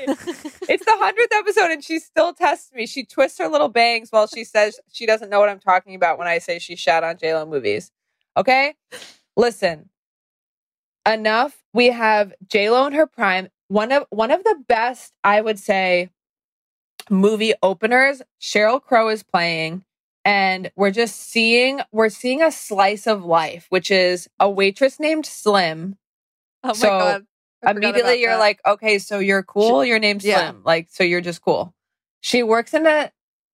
[0.06, 0.44] today.
[0.68, 2.86] it's the hundredth episode, and she still tests me.
[2.86, 6.18] She twists her little bangs while she says she doesn't know what I'm talking about
[6.18, 7.90] when I say she shat on J Lo movies.
[8.36, 8.74] Okay,
[9.36, 9.90] listen.
[11.06, 11.62] Enough.
[11.72, 13.48] We have J Lo in her prime.
[13.68, 16.10] One of one of the best, I would say,
[17.10, 18.22] movie openers.
[18.40, 19.84] Sheryl Crow is playing,
[20.26, 25.24] and we're just seeing we're seeing a slice of life, which is a waitress named
[25.24, 25.96] Slim.
[26.64, 27.26] Oh my so God.
[27.64, 28.40] I immediately you're that.
[28.40, 29.84] like, okay, so you're cool.
[29.84, 30.50] Your name's yeah.
[30.50, 30.62] Slim.
[30.64, 31.72] Like, so you're just cool.
[32.20, 33.12] She works in a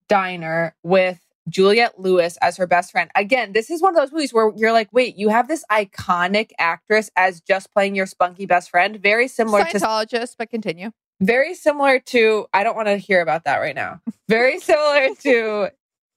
[0.08, 3.11] diner with Juliette Lewis as her best friend.
[3.14, 6.52] Again, this is one of those movies where you're like, wait, you have this iconic
[6.58, 8.96] actress as just playing your spunky best friend.
[8.96, 10.90] Very similar to Scientologist, but continue.
[11.20, 14.00] very similar to I don't want to hear about that right now.
[14.28, 15.70] Very similar to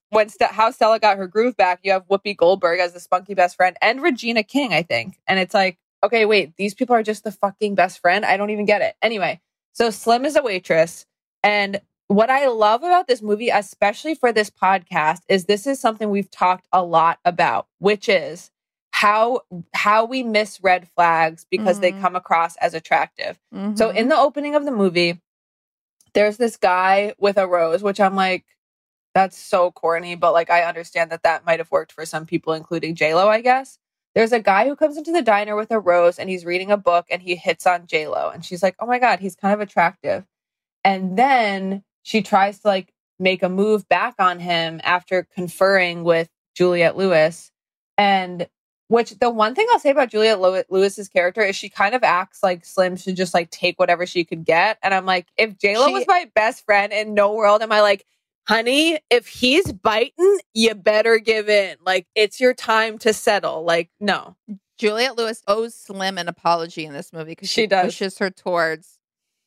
[0.09, 1.79] when St- how Stella got her groove back.
[1.83, 5.17] You have Whoopi Goldberg as the spunky best friend and Regina King, I think.
[5.27, 8.25] And it's like, okay, wait, these people are just the fucking best friend.
[8.25, 8.95] I don't even get it.
[9.01, 9.41] Anyway,
[9.73, 11.05] so Slim is a waitress,
[11.43, 16.09] and what I love about this movie, especially for this podcast, is this is something
[16.11, 18.51] we've talked a lot about, which is
[18.91, 19.41] how
[19.73, 21.99] how we miss red flags because they Mhm.
[22.01, 23.39] come across as attractive.
[23.51, 23.95] So Mhm.
[23.95, 25.19] in the opening of the movie,
[26.13, 28.45] there's this guy with a rose, which I'm like,
[29.15, 32.54] that's so corny, but like I understand that that might have worked for some people,
[32.54, 33.80] including J Lo, I guess.
[34.13, 36.78] There's a guy who comes into the diner with a rose and he's reading a
[36.78, 39.54] book and he hits on J Lo, and she's like, "Oh my god, he's kind
[39.54, 40.25] of attractive."
[40.84, 46.30] And then she tries to like make a move back on him after conferring with
[46.56, 47.51] Juliette Lewis,
[47.97, 48.47] and
[48.89, 52.04] which the one thing I'll say about Juliette Lew- Lewis's character is she kind of
[52.04, 54.78] acts like Slim should just like take whatever she could get.
[54.84, 57.71] And I'm like, if J Lo She- was my best friend in no world, am
[57.71, 58.06] I like,
[58.47, 61.77] honey, if he's biting, you better give in.
[61.86, 63.63] Like it's your time to settle.
[63.63, 64.36] Like no,
[64.77, 67.86] Juliette Lewis owes Slim an apology in this movie because she, She does.
[67.86, 68.97] pushes her towards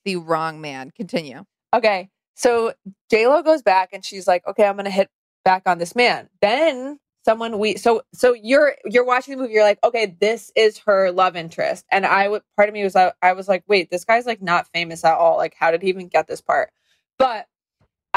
[0.04, 0.90] the wrong man.
[0.90, 1.44] Continue.
[1.74, 2.08] Okay.
[2.34, 2.72] So
[3.10, 5.08] J Lo goes back and she's like, okay, I'm gonna hit
[5.44, 6.28] back on this man.
[6.40, 10.78] Then someone we so so you're you're watching the movie, you're like, okay, this is
[10.78, 11.84] her love interest.
[11.90, 14.40] And I would part of me was like I was like, wait, this guy's like
[14.40, 15.36] not famous at all.
[15.36, 16.70] Like, how did he even get this part?
[17.18, 17.46] But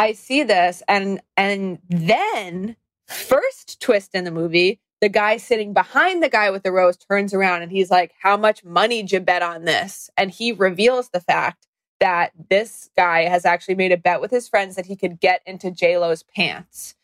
[0.01, 2.75] I see this and and then
[3.07, 7.35] first twist in the movie, the guy sitting behind the guy with the rose turns
[7.35, 10.09] around and he's like, How much money did you bet on this?
[10.17, 11.67] And he reveals the fact
[11.99, 15.43] that this guy has actually made a bet with his friends that he could get
[15.45, 16.95] into J Lo's pants.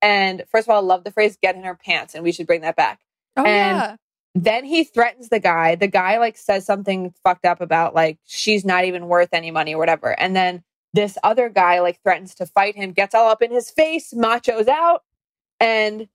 [0.00, 2.46] And first of all, I love the phrase "get in her pants," and we should
[2.46, 3.00] bring that back.
[3.36, 3.96] Oh and yeah.
[4.34, 5.74] then he threatens the guy.
[5.74, 9.74] The guy like says something fucked up about like she's not even worth any money
[9.74, 10.18] or whatever.
[10.18, 10.62] And then
[10.94, 14.68] this other guy like threatens to fight him, gets all up in his face, machos
[14.68, 15.02] out,
[15.60, 16.08] and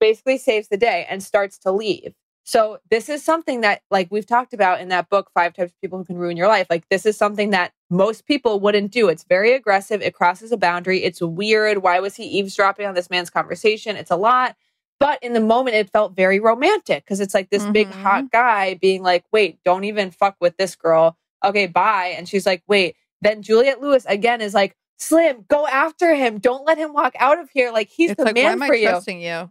[0.00, 2.14] basically saves the day and starts to leave.
[2.44, 5.80] So this is something that like we've talked about in that book, Five Types of
[5.80, 6.66] People Who Can Ruin Your Life.
[6.70, 9.08] Like this is something that most people wouldn't do.
[9.08, 10.02] It's very aggressive.
[10.02, 11.04] It crosses a boundary.
[11.04, 11.78] It's weird.
[11.84, 13.96] Why was he eavesdropping on this man's conversation?
[13.96, 14.56] It's a lot.
[14.98, 18.02] But in the moment, it felt very romantic because it's like this big Mhm.
[18.02, 21.16] hot guy being like, wait, don't even fuck with this girl.
[21.44, 22.14] Okay, bye.
[22.16, 22.96] And she's like, wait.
[23.22, 26.38] Then Juliette Lewis again is like, Slim, go after him.
[26.38, 27.72] Don't let him walk out of here.
[27.72, 28.88] Like he's It's the like, why man am for I you.
[28.88, 29.50] trusting you?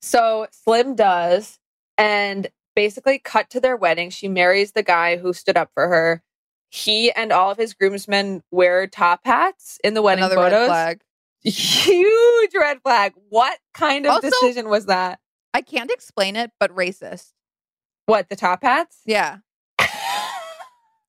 [0.00, 1.58] So Slim does,
[1.98, 4.10] and basically cut to their wedding.
[4.10, 6.22] She marries the guy who stood up for her.
[6.70, 10.68] He and all of his groomsmen wear top hats in the wedding Another red photos.
[10.68, 11.00] flag.
[11.44, 13.12] Huge red flag.
[13.28, 15.20] What kind of Also- decision was that?
[15.52, 17.32] I can't explain it, but racist.
[18.06, 18.98] What the top hats?
[19.06, 19.38] Yeah.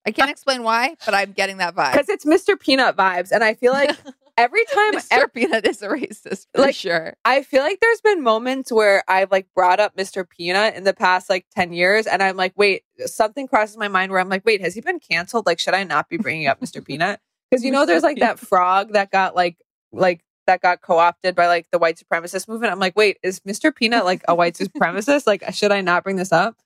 [0.06, 1.94] I can't explain why, but I'm getting that vibe.
[1.94, 2.60] Because it's Mr.
[2.60, 3.96] Peanut vibes, and I feel like
[4.38, 5.32] every time Mr.
[5.34, 7.16] Peanut is a racist for Like, sure.
[7.26, 10.28] I feel like there's been moments where I've like brought up Mr.
[10.28, 14.12] Peanut in the past like 10 years and I'm like, wait, something crosses my mind
[14.12, 15.46] where I'm like, wait, has he been canceled?
[15.46, 16.84] Like, should I not be bringing up Mr.
[16.84, 17.20] Peanut?
[17.50, 19.58] Because you know, there's like that frog that got like,
[19.92, 22.72] like, that got co-opted by like the white supremacist movement.
[22.72, 23.74] I'm like, wait, is Mr.
[23.74, 25.26] Peanut like a white supremacist?
[25.26, 26.58] Like, should I not bring this up?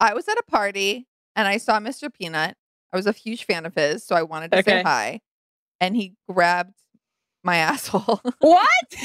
[0.00, 1.06] I was at a party
[1.36, 2.12] and I saw Mr.
[2.12, 2.56] Peanut.
[2.92, 5.20] I was a huge fan of his, so I wanted to say hi.
[5.80, 6.74] And he grabbed
[7.44, 8.20] my asshole.
[8.40, 8.68] What?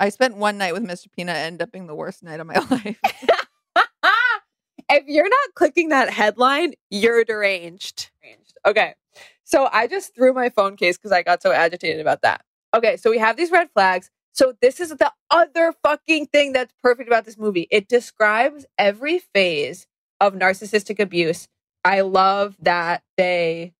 [0.00, 1.06] I spent one night with Mr.
[1.14, 2.98] Peanut, ended up being the worst night of my life.
[4.90, 8.10] if you're not clicking that headline, you're deranged.
[8.64, 8.94] Okay.
[9.42, 12.42] So I just threw my phone case because I got so agitated about that.
[12.74, 12.96] Okay.
[12.96, 14.08] So we have these red flags.
[14.38, 17.66] So this is the other fucking thing that's perfect about this movie.
[17.72, 19.88] It describes every phase
[20.20, 21.48] of narcissistic abuse.
[21.84, 23.72] I love that they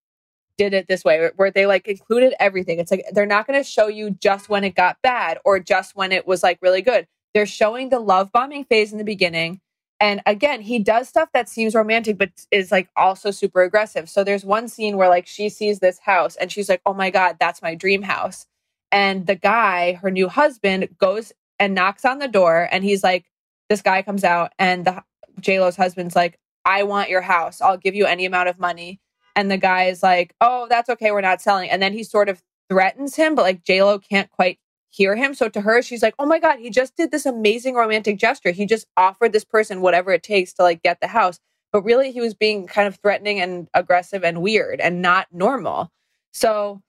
[0.57, 2.81] did it this way, where they like included everything.
[2.81, 5.95] It's like they're not going to show you just when it got bad or just
[5.95, 7.07] when it was like really good.
[7.35, 9.61] They're showing the love bombing phase in the beginning.
[10.01, 14.11] And again, he does stuff that seems romantic, but is like also super aggressive.
[14.11, 17.11] So there's one scene where like she sees this house and she's like, oh my
[17.11, 18.45] God, that's my dream house.
[18.91, 23.27] And the guy, her new husband, goes and knocks on the door and he's like,
[23.69, 25.03] this guy comes out and the
[25.41, 27.61] JLo's husband's like, I want your house.
[27.61, 29.01] I'll give you any amount of money.
[29.37, 31.11] And the guy is like, oh, that's okay.
[31.11, 31.71] We're not selling.
[31.71, 34.59] And then he sort of threatens him, but like JLo can't quite
[34.91, 35.35] hear him.
[35.35, 38.51] So to her, she's like, oh my God, he just did this amazing romantic gesture.
[38.51, 41.39] He just offered this person whatever it takes to like get the house.
[41.73, 45.93] But really, he was being kind of threatening and aggressive and weird and not normal.
[46.33, 46.83] So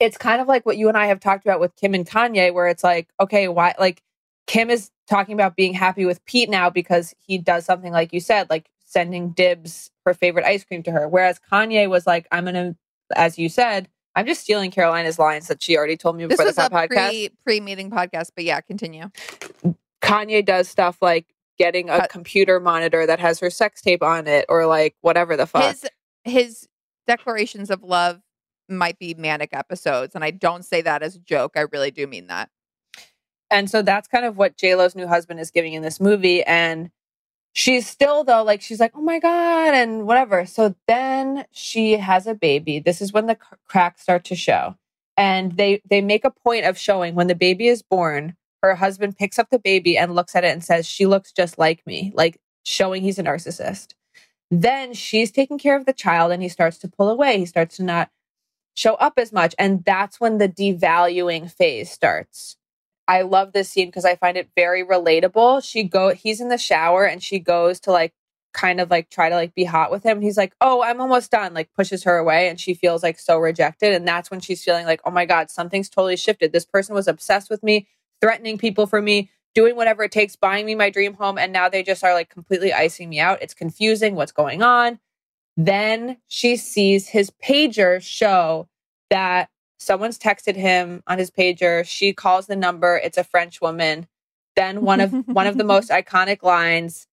[0.00, 2.52] it's kind of like what you and I have talked about with Kim and Kanye,
[2.52, 3.74] where it's like, okay, why?
[3.78, 4.02] Like,
[4.46, 8.20] Kim is talking about being happy with Pete now because he does something like you
[8.20, 11.08] said, like sending dibs her favorite ice cream to her.
[11.08, 12.76] Whereas Kanye was like, I'm going to,
[13.14, 16.46] as you said, I'm just stealing Carolina's lines that she already told me This before
[16.46, 17.08] was the a podcast.
[17.08, 19.10] pre pre meeting podcast, but yeah, continue.
[20.02, 21.26] Kanye does stuff like
[21.58, 25.46] getting a computer monitor that has her sex tape on it or like whatever the
[25.46, 25.64] fuck.
[25.64, 25.86] His
[26.24, 26.68] his
[27.06, 28.20] declarations of love
[28.68, 31.52] might be manic episodes, and I don't say that as a joke.
[31.56, 32.50] I really do mean that.
[33.50, 36.42] And so that's kind of what JLo's new husband is giving in this movie.
[36.44, 36.90] And
[37.54, 40.44] she's still though, like she's like, oh my God, and whatever.
[40.46, 42.78] So then she has a baby.
[42.78, 44.76] This is when the cr- cracks start to show.
[45.16, 49.16] And they they make a point of showing when the baby is born, her husband
[49.16, 52.12] picks up the baby and looks at it and says, She looks just like me,
[52.14, 53.94] like showing he's a narcissist.
[54.50, 57.38] Then she's taking care of the child and he starts to pull away.
[57.38, 58.10] He starts to not
[58.78, 59.54] show up as much.
[59.58, 62.56] And that's when the devaluing phase starts.
[63.08, 65.64] I love this scene because I find it very relatable.
[65.64, 68.12] She go he's in the shower and she goes to like
[68.52, 70.20] kind of like try to like be hot with him.
[70.20, 73.38] He's like, "Oh, I'm almost done." Like pushes her away and she feels like so
[73.38, 76.52] rejected and that's when she's feeling like, "Oh my god, something's totally shifted.
[76.52, 77.88] This person was obsessed with me,
[78.20, 81.68] threatening people for me, doing whatever it takes, buying me my dream home and now
[81.68, 83.42] they just are like completely icing me out.
[83.42, 84.98] It's confusing what's going on."
[85.58, 88.68] Then she sees his pager show
[89.10, 89.50] that
[89.80, 91.84] someone's texted him on his pager.
[91.84, 92.96] She calls the number.
[92.96, 94.06] It's a French woman.
[94.54, 97.08] Then one of one of the most iconic lines,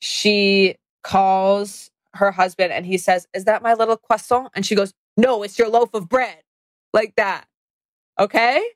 [0.00, 4.94] she calls her husband and he says, "Is that my little croissant?" And she goes,
[5.18, 6.40] "No, it's your loaf of bread."
[6.94, 7.44] Like that.
[8.18, 8.66] Okay?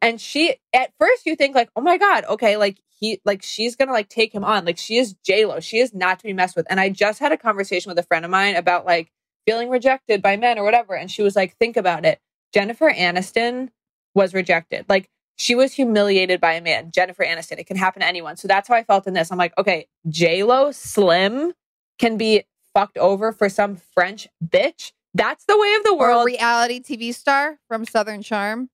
[0.00, 3.76] And she at first you think like, "Oh my god, okay, like he like she's
[3.76, 4.64] to like take him on.
[4.64, 5.60] Like she is J-Lo.
[5.60, 8.02] She is not to be messed with." And I just had a conversation with a
[8.04, 9.10] friend of mine about like
[9.46, 12.20] feeling rejected by men or whatever and she was like, "Think about it.
[12.54, 13.70] Jennifer Aniston
[14.14, 14.84] was rejected.
[14.88, 17.58] Like she was humiliated by a man, Jennifer Aniston.
[17.58, 18.36] It can happen to anyone.
[18.36, 19.30] So that's how I felt in this.
[19.30, 21.52] I'm like, okay, J Lo Slim
[21.98, 22.44] can be
[22.74, 24.92] fucked over for some French bitch.
[25.14, 26.26] That's the way of the Or world.
[26.26, 28.70] reality TV star from Southern Charm.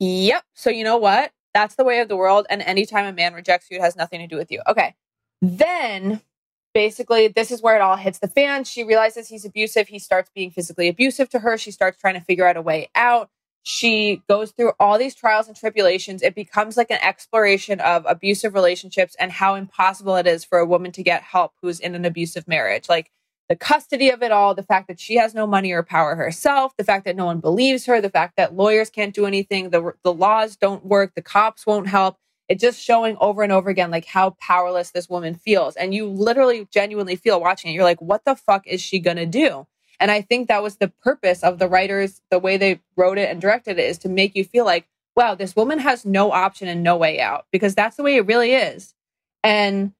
[0.00, 0.42] Yep.
[0.54, 1.32] So you know what?
[1.54, 2.46] That's the way of the world.
[2.50, 4.60] And anytime a man rejects you, it has nothing to do with you.
[4.68, 4.94] Okay.
[5.40, 6.20] Then
[6.74, 8.64] basically, this is where it all hits the fan.
[8.64, 9.88] She realizes he's abusive.
[9.88, 11.56] He starts being physically abusive to her.
[11.56, 13.30] She starts trying to figure out a way out.
[13.62, 16.22] She goes through all these trials and tribulations.
[16.22, 20.66] It becomes like an exploration of abusive relationships and how impossible it is for a
[20.66, 22.88] woman to get help who's in an abusive marriage.
[22.88, 23.10] Like
[23.48, 26.76] the custody of it all, the fact that she has no money or power herself,
[26.76, 29.92] the fact that no one believes her, the fact that lawyers can't do anything, the,
[30.02, 32.16] the laws don't work, the cops won't help.
[32.48, 35.76] It's just showing over and over again, like how powerless this woman feels.
[35.76, 37.74] And you literally genuinely feel watching it.
[37.74, 39.66] You're like, what the fuck is she going to do?
[39.98, 43.30] And I think that was the purpose of the writers, the way they wrote it
[43.30, 44.86] and directed it is to make you feel like,
[45.16, 48.26] wow, this woman has no option and no way out because that's the way it
[48.26, 48.94] really is.
[49.42, 49.92] And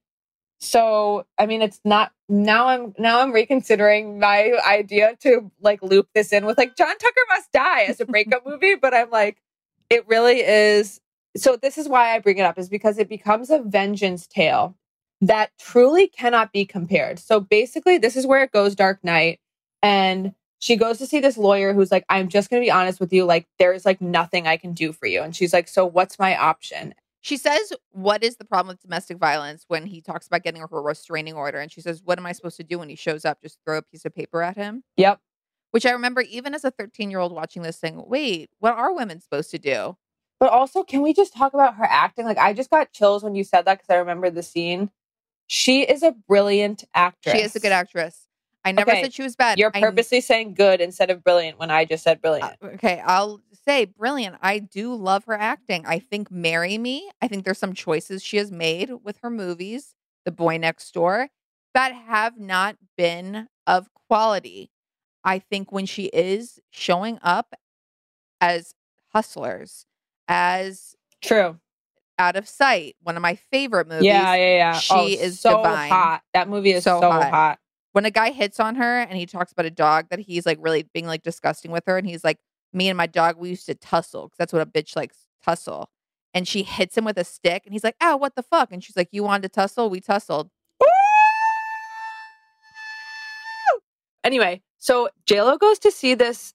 [0.59, 6.09] so, I mean, it's not now I'm now I'm reconsidering my idea to like loop
[6.13, 9.37] this in with like John Tucker Must Die as a breakup movie, but I'm like,
[9.89, 10.99] it really is.
[11.35, 14.75] So this is why I bring it up is because it becomes a vengeance tale
[15.21, 17.19] that truly cannot be compared.
[17.19, 19.39] So basically, this is where it goes Dark Knight
[19.81, 22.99] and she goes to see this lawyer who's like i'm just going to be honest
[22.99, 25.85] with you like there's like nothing i can do for you and she's like so
[25.85, 30.27] what's my option She says, What is the problem with domestic violence when he talks
[30.27, 31.59] about getting her a restraining order?
[31.59, 33.41] And she says, What am I supposed to do when he shows up?
[33.41, 34.83] Just throw a piece of paper at him?
[34.97, 35.19] Yep.
[35.71, 38.93] Which I remember even as a 13 year old watching this saying, Wait, what are
[38.93, 39.97] women supposed to do?
[40.39, 43.33] but also can we just talk about her acting like i just got chills when
[43.33, 44.91] you said that because i remember the scene
[45.47, 48.26] she is a brilliant actress She is a good actress.
[48.67, 49.57] I never Okay, said she was bad.
[49.57, 53.01] you're I- purposely saying good instead of brilliant when i just said uh, brilliant okay,
[53.05, 54.35] I'll say brilliant.
[54.41, 55.85] I do love her acting.
[55.85, 59.93] I think Marry Me, I think there's some choices she has made with her movies,
[60.25, 61.29] The Boy Next Door,
[61.73, 64.69] that have not been of quality.
[65.23, 67.53] I think when she is showing up
[68.39, 68.73] as
[69.13, 69.85] hustlers,
[70.27, 71.59] as true,
[72.19, 74.05] out of sight, one of my favorite movies.
[74.05, 74.79] Yeah, yeah, yeah.
[74.79, 75.91] She Oh, is so divine.
[75.91, 76.21] hot.
[76.33, 77.59] That movie is so hot.
[77.97, 80.59] When a guy hits on her and he talks about a dog that he's like
[80.61, 82.37] really being like disgusting with her, and he's like,
[82.71, 85.89] "Me and my dog, we used to tussle because that's what a bitch likes, tussle."
[86.31, 88.83] And she hits him with a stick, and he's like, oh what the fuck?" And
[88.83, 89.89] she's like, "You wanted to tussle?
[89.89, 90.51] We tussled."
[94.23, 96.53] Anyway, so JLo goes to see this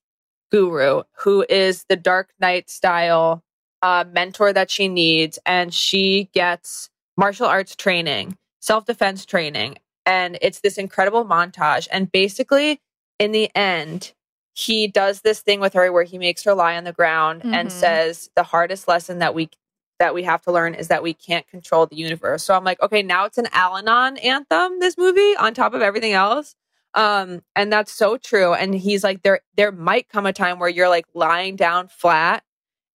[0.52, 3.42] guru who is the Dark Knight style
[3.82, 10.38] uh, mentor that she needs, and she gets martial arts training, self defense training, and
[10.42, 11.88] it's this incredible montage.
[11.90, 12.80] And basically,
[13.18, 14.12] in the end,
[14.54, 17.68] he does this thing with her where he makes her lie on the ground and
[17.68, 17.72] Mhm.
[17.72, 19.50] says the hardest lesson that we
[19.98, 22.42] that we have to learn is that we can't control the universe.
[22.42, 26.12] So I'm like, okay, now it's an Al-Anon anthem, this movie, on top of everything
[26.12, 26.56] else.
[26.94, 28.52] Um, and that's so true.
[28.52, 32.42] And he's like, there there might come a time where you're like lying down flat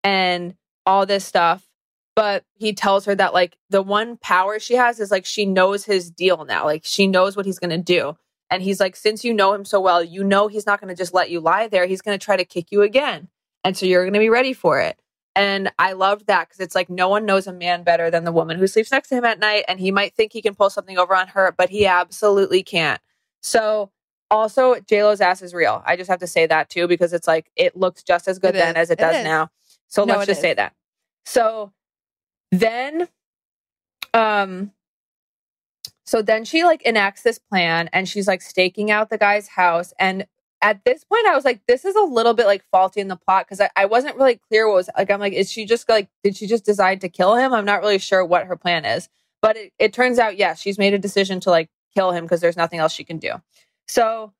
[0.04, 0.56] and
[0.86, 1.67] all this stuff.
[2.18, 5.86] But he tells her that like the one power she has is like she knows
[5.86, 6.66] his deal now.
[6.66, 8.18] Like she knows what he's gonna do.
[8.50, 11.14] And he's like, since you know him so well, you know he's not gonna just
[11.14, 11.86] let you lie there.
[11.86, 13.28] He's gonna try to kick you again.
[13.64, 14.98] And so you're gonna be ready for it.
[15.36, 18.32] And I loved that because it's like no one knows a man better than the
[18.32, 19.66] woman who sleeps next to him at night.
[19.68, 23.00] And he might think he can pull something over on her, but he absolutely can't.
[23.44, 23.92] So
[24.32, 25.84] also JLo's ass is real.
[25.86, 28.56] I just have to say that too, because it's like it looks just as good
[28.56, 28.82] It then is.
[28.82, 29.24] as it It does is.
[29.24, 29.52] now.
[29.88, 30.74] So No, let's just say that.
[31.28, 31.74] So
[32.52, 33.08] then
[34.14, 34.72] um
[36.06, 39.94] so then she like enacts this plan and she's like staking out the guy's house.
[40.00, 40.26] And
[40.62, 43.16] at this point i was like this is a little bit like faulty in the
[43.16, 45.88] plot because I, I wasn't really clear what was like i'm like is she just
[45.88, 47.54] like did she just decide to kill him?
[47.54, 49.08] I'm not really sure what her plan is.
[49.40, 52.42] But it, it turns out yes she's made a decision to like kill him because
[52.42, 53.34] there's nothing else she can do.
[53.88, 54.34] So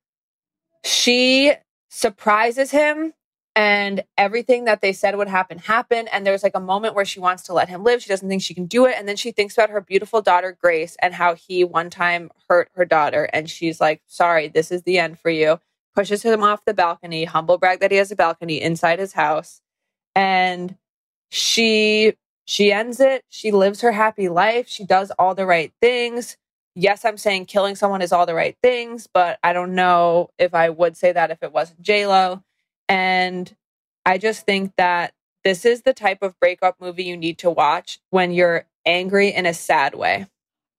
[0.84, 1.54] she
[1.90, 3.14] surprises him
[3.58, 7.20] and everything that they said would happen happened and there's like a moment where she
[7.20, 8.04] wants to let him live.
[8.04, 8.94] She doesn't think she can do it.
[9.00, 12.70] And then she thinks about her beautiful daughter grace and how he one time hurt
[12.76, 13.28] her daughter.
[13.34, 15.60] And she's like sorry this is the end for you.
[15.96, 19.60] Pushes him off the balcony humble brag that he has a balcony inside his house.
[20.16, 20.78] And
[21.32, 22.14] she
[22.46, 23.24] she ends it.
[23.30, 24.68] She lives her happy life.
[24.70, 26.38] She does all the right things.
[26.76, 30.54] Yes i'm saying killing someone is all the right things but i don't know if
[30.54, 32.44] i would say that if it wasn't j-lo
[32.90, 33.54] and
[34.06, 35.14] I just think that
[35.44, 39.46] this is the type of breakup movie you need to watch when you're angry in
[39.46, 40.28] a sad way.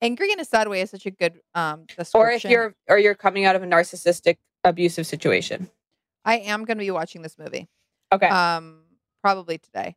[0.00, 3.14] Angry in a sad way is such a good um Or if you're or you're
[3.14, 5.70] coming out of a narcissistic abusive situation.
[6.24, 7.68] I am going to be watching this movie.
[8.12, 8.28] Okay.
[8.28, 8.82] Um,
[9.22, 9.96] probably today.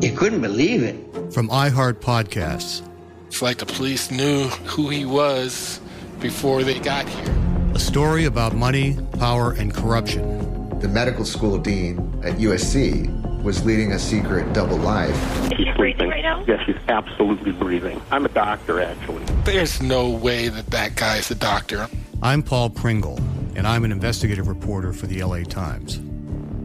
[0.00, 0.96] you couldn't believe it.
[1.32, 2.82] From iHeart Podcasts.
[3.26, 5.80] It's like the police knew who he was
[6.20, 7.34] before they got here.
[7.74, 10.78] A story about money, power, and corruption.
[10.78, 15.16] The medical school dean at USC was leading a secret double life.
[15.56, 16.10] She's sleeping.
[16.46, 18.00] Yes, she's absolutely breathing.
[18.10, 19.24] I'm a doctor, actually.
[19.44, 21.88] There's no way that that guy's a doctor.
[22.22, 23.18] I'm Paul Pringle,
[23.56, 26.00] and I'm an investigative reporter for the LA Times.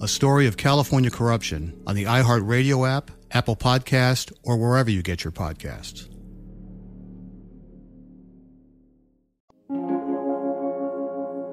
[0.00, 5.24] a story of California corruption on the iHeartRadio app, Apple Podcast, or wherever you get
[5.24, 6.08] your podcasts.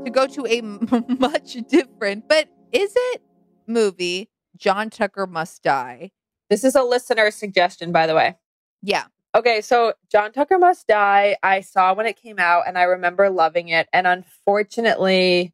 [0.06, 3.22] to go to a m- much different, but is it
[3.68, 6.12] movie John Tucker Must Die?
[6.50, 8.38] This is a listener suggestion, by the way.
[8.82, 9.06] Yeah.
[9.34, 13.30] Okay, so John Tucker Must Die, I saw when it came out and I remember
[13.30, 13.88] loving it.
[13.92, 15.54] And unfortunately,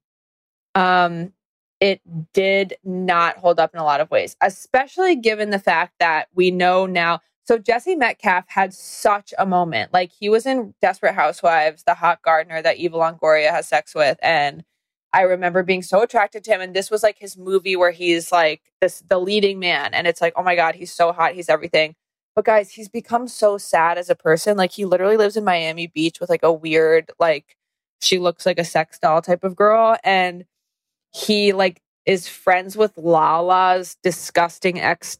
[0.75, 1.33] um,
[1.81, 1.99] it
[2.31, 6.51] did not hold up in a lot of ways, especially given the fact that we
[6.51, 7.19] know now.
[7.43, 9.91] So Jesse Metcalfe had such a moment.
[9.91, 14.19] Like he was in Desperate Housewives, the hot gardener that Eva Longoria has sex with.
[14.21, 14.63] And
[15.11, 16.61] I remember being so attracted to him.
[16.61, 19.95] And this was like his movie where he's like this the leading man.
[19.95, 21.95] And it's like, oh my God, he's so hot, he's everything.
[22.35, 24.55] But guys, he's become so sad as a person.
[24.55, 27.57] Like he literally lives in Miami Beach with like a weird, like
[28.01, 29.97] she looks like a sex doll type of girl.
[30.03, 30.45] And
[31.11, 35.17] he like is friends with Lala's disgusting ex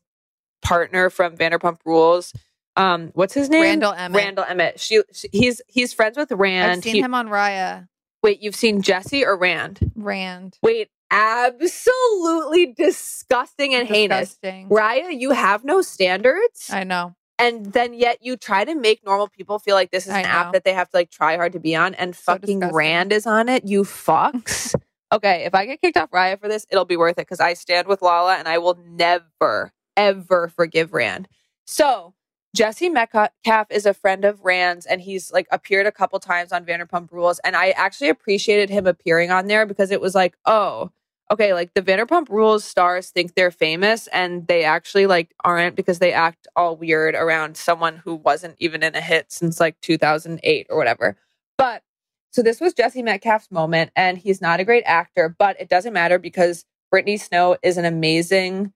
[0.61, 2.33] partner from Vanderpump Rules.
[2.77, 3.61] Um, what's his name?
[3.63, 4.17] Randall Emmett.
[4.23, 4.79] Randall Emmett.
[4.79, 6.71] She, she he's he's friends with Rand.
[6.71, 7.87] I've seen He- him on Raya.
[8.23, 9.91] Wait, you've seen Jesse or Rand?
[9.95, 10.57] Rand.
[10.61, 14.67] Wait, absolutely disgusting and Disgusting.
[14.69, 14.69] heinous.
[14.71, 16.69] Raya, you have no standards.
[16.71, 17.15] I know.
[17.39, 20.53] And then yet you try to make normal people feel like this is an app
[20.53, 22.75] that they have to like try hard to be on and fucking disgusting.
[22.75, 23.65] Rand is on it.
[23.65, 24.75] You fucks.
[25.12, 27.53] okay, if I get kicked off Raya for this, it'll be worth it because I
[27.53, 31.28] stand with Lala and I will never, ever forgive Rand.
[31.66, 32.14] So
[32.55, 33.32] Jesse Metcalfe
[33.70, 37.39] is a friend of Rand's and he's like appeared a couple times on Vanderpump Rules.
[37.39, 40.91] And I actually appreciated him appearing on there because it was like, oh,
[41.32, 45.99] okay, like the Vanderpump Rules stars think they're famous and they actually like aren't because
[45.99, 50.68] they act all weird around someone who wasn't even in a hit since like 2008
[50.70, 51.16] or whatever.
[51.57, 51.84] But
[52.32, 55.93] so this was Jesse Metcalfe's moment and he's not a great actor, but it doesn't
[55.93, 58.73] matter because Brittany Snow is an amazing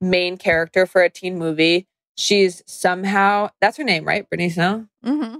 [0.00, 1.86] main character for a teen movie.
[2.16, 4.28] She's somehow that's her name, right?
[4.28, 4.86] Brittany Snow.
[5.04, 5.38] Mm-hmm.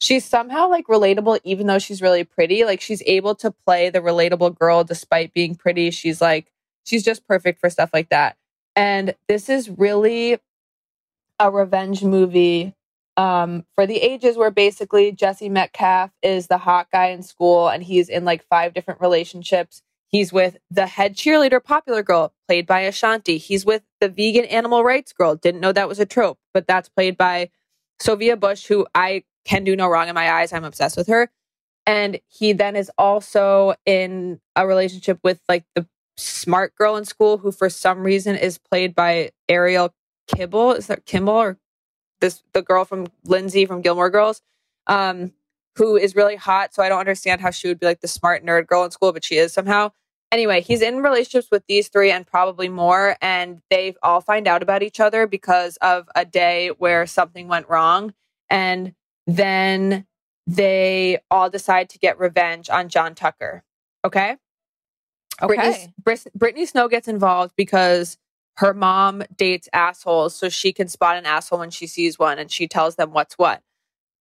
[0.00, 2.64] She's somehow like relatable, even though she's really pretty.
[2.64, 5.90] Like she's able to play the relatable girl despite being pretty.
[5.90, 6.50] She's like
[6.84, 8.36] she's just perfect for stuff like that.
[8.76, 10.38] And this is really
[11.38, 12.74] a revenge movie
[13.16, 17.82] um, for the ages where basically Jesse Metcalfe is the hot guy in school and
[17.82, 19.82] he's in like five different relationships.
[20.08, 23.38] He's with the head cheerleader, popular girl, played by Ashanti.
[23.38, 25.34] He's with the vegan animal rights girl.
[25.34, 27.50] Didn't know that was a trope, but that's played by
[28.00, 30.52] Sophia Bush, who I can do no wrong in my eyes.
[30.52, 31.30] I'm obsessed with her.
[31.86, 35.86] And he then is also in a relationship with like the
[36.16, 39.92] smart girl in school, who for some reason is played by Ariel
[40.28, 40.72] Kibble.
[40.72, 41.58] Is that Kimball or
[42.20, 44.42] this the girl from Lindsay from Gilmore Girls?
[44.86, 45.32] Um,
[45.76, 46.74] who is really hot.
[46.74, 49.12] So I don't understand how she would be like the smart nerd girl in school,
[49.12, 49.90] but she is somehow.
[50.30, 54.62] Anyway, he's in relationships with these three and probably more, and they all find out
[54.62, 58.12] about each other because of a day where something went wrong.
[58.50, 58.94] And
[59.26, 60.06] then
[60.46, 63.62] they all decide to get revenge on John Tucker.
[64.04, 64.36] Okay.
[65.40, 65.92] Brittany, Okay.
[66.02, 68.18] Bris- Brittany Snow gets involved because
[68.56, 72.50] her mom dates assholes so she can spot an asshole when she sees one and
[72.50, 73.62] she tells them what's what.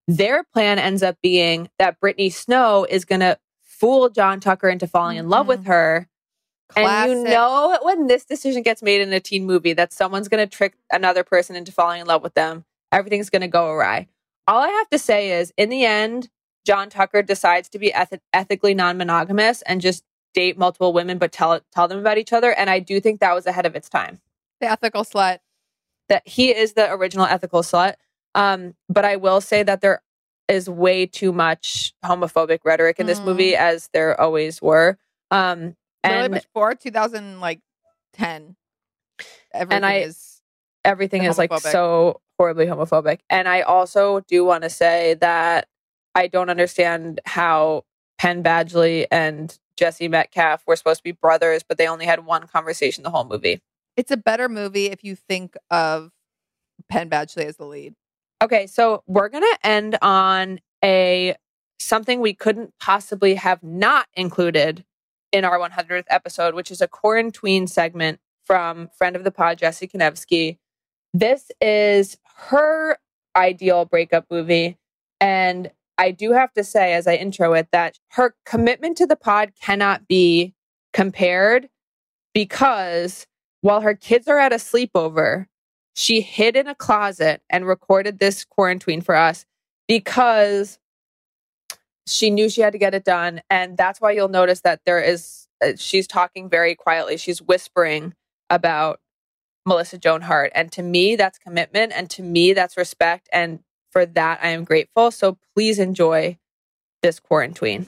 [0.08, 4.88] Their plan ends up being that Brittany Snow is going to fool John Tucker into
[4.88, 5.70] falling in love with mm-hmm.
[5.70, 6.10] her.
[6.76, 10.48] And you know when this decision gets made in a teen movie that someone's going
[10.48, 14.08] to trick another person into falling in love with them, everything's going to go awry.
[14.48, 16.30] All I have to say is, in the end,
[16.66, 20.04] John Tucker decides to be eth- ethically non-monogamous and just
[20.34, 22.52] date multiple women, but tell tell them about each other.
[22.54, 24.20] And I do think that was ahead of its time.
[24.60, 25.40] The ethical slut.
[26.10, 27.96] That he is the original ethical slut.
[28.36, 30.02] Um, but I will say that there
[30.48, 33.26] is way too much homophobic rhetoric in this Mm.
[33.26, 34.98] movie, as there always were.
[35.32, 35.76] Um,
[36.06, 37.62] Really and before 2000 like
[38.14, 38.56] 10.
[39.54, 40.42] Everything and I is
[40.84, 43.20] everything is like so horribly homophobic.
[43.30, 45.68] And I also do want to say that
[46.16, 47.86] I don't understand how
[48.18, 52.48] Penn Badgley and Jesse Metcalfe were supposed to be brothers, but they only had one
[52.48, 53.62] conversation the whole movie.
[53.96, 56.12] it's a better movie if you think of
[56.90, 57.94] Penn Badgley as the lead.
[58.42, 61.36] Okay, so we're gonna end on a
[61.80, 64.84] something we couldn't possibly have not included
[65.32, 69.88] in our 100th episode, which is a quarantine segment from friend of the pod Jesse
[69.88, 70.58] Konevsky.
[71.14, 72.18] This is
[72.50, 72.98] her
[73.36, 74.78] ideal breakup movie,
[75.22, 79.16] and I do have to say, as I intro it, that her commitment to the
[79.16, 80.54] pod cannot be
[80.92, 81.70] compared
[82.34, 83.28] because
[83.62, 85.46] while her kids are at a sleepover,
[85.96, 89.46] she hid in a closet and recorded this quarantine for us
[89.88, 90.80] because
[92.08, 93.42] she knew she had to get it done.
[93.50, 97.18] And that's why you'll notice that there is, uh, she's talking very quietly.
[97.18, 98.14] She's whispering
[98.50, 99.00] about
[99.66, 100.52] Melissa Joan Hart.
[100.56, 101.94] And to me, that's commitment.
[101.96, 103.30] And to me, that's respect.
[103.32, 103.60] And
[103.94, 105.12] for that, I am grateful.
[105.12, 106.40] So please enjoy
[107.02, 107.88] this quarantine.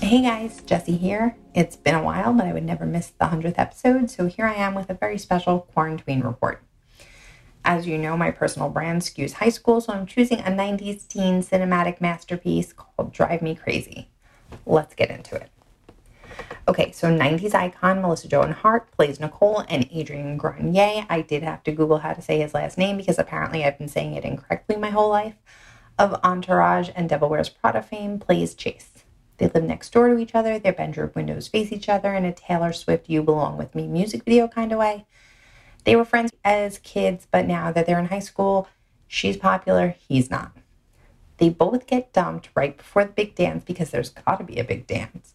[0.00, 1.36] Hey guys, Jesse here.
[1.54, 4.54] It's been a while, but I would never miss the 100th episode, so here I
[4.54, 6.62] am with a very special quarantine report.
[7.64, 11.42] As you know, my personal brand skews high school, so I'm choosing a 90s teen
[11.42, 14.08] cinematic masterpiece called Drive Me Crazy.
[14.64, 15.50] Let's get into it.
[16.68, 21.06] Okay, so 90s icon Melissa Joan Hart plays Nicole and Adrian Grenier.
[21.08, 23.88] I did have to Google how to say his last name because apparently I've been
[23.88, 25.36] saying it incorrectly my whole life.
[25.98, 29.04] Of Entourage and Devil Wears Prada fame, plays Chase.
[29.38, 32.32] They live next door to each other, their bedroom windows face each other in a
[32.32, 35.06] Taylor Swift You Belong With Me music video kind of way.
[35.84, 38.68] They were friends as kids, but now that they're in high school,
[39.06, 40.52] she's popular, he's not.
[41.38, 44.64] They both get dumped right before the big dance because there's got to be a
[44.64, 45.34] big dance.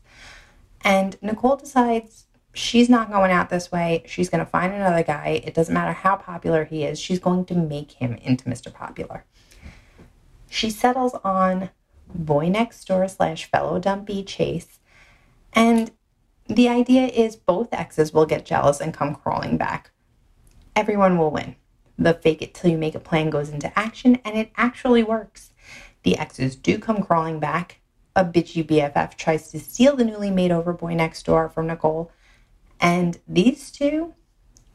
[0.84, 4.04] And Nicole decides she's not going out this way.
[4.06, 5.42] She's going to find another guy.
[5.44, 8.74] It doesn't matter how popular he is, she's going to make him into Mr.
[8.74, 9.26] Popular.
[10.50, 11.70] She settles on
[12.14, 14.80] boy next door slash fellow dumpy Chase.
[15.54, 15.92] And
[16.48, 19.92] the idea is both exes will get jealous and come crawling back.
[20.76, 21.56] Everyone will win.
[21.98, 25.52] The fake it till you make it plan goes into action, and it actually works.
[26.04, 27.80] The exes do come crawling back.
[28.16, 32.12] A bitchy BFF tries to steal the newly made over boy next door from Nicole.
[32.80, 34.14] And these two,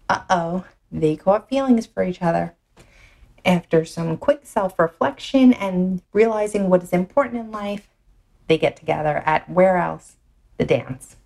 [0.09, 2.55] uh oh, they caught feelings for each other.
[3.45, 7.89] After some quick self reflection and realizing what is important in life,
[8.49, 10.17] they get together at where else?
[10.57, 11.17] The dance.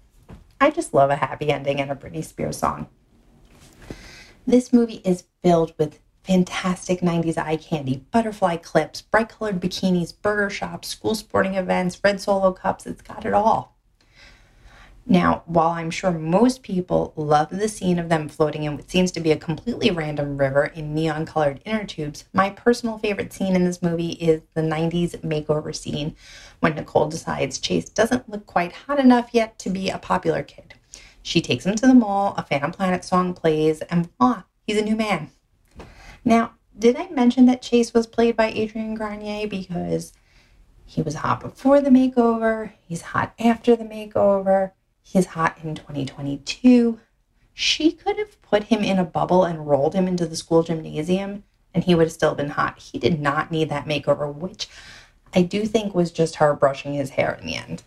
[0.61, 2.89] I just love a happy ending and a Britney Spears song.
[4.47, 10.51] This movie is filled with fantastic 90s eye candy, butterfly clips, bright colored bikinis, burger
[10.51, 12.87] shops, school sporting events, red solo cups.
[12.87, 13.77] It's got it all.
[15.05, 19.11] Now, while I'm sure most people love the scene of them floating in what seems
[19.12, 23.57] to be a completely random river in neon colored inner tubes, my personal favorite scene
[23.57, 26.14] in this movie is the 90s makeover scene
[26.61, 30.75] when Nicole decides Chase doesn't look quite hot enough yet to be a popular kid.
[31.20, 34.85] She takes him to the mall, a Phantom Planet song plays, and voila, he's a
[34.85, 35.31] new man.
[36.25, 40.12] Now, did I mention that Chase was played by Adrian Grenier because
[40.85, 47.01] he was hot before the makeover, he's hot after the makeover, he's hot in 2022.
[47.55, 51.45] She could have put him in a bubble and rolled him into the school gymnasium
[51.75, 52.79] and he would have still been hot.
[52.79, 54.68] He did not need that makeover, which
[55.35, 57.83] I do think was just her brushing his hair in the end.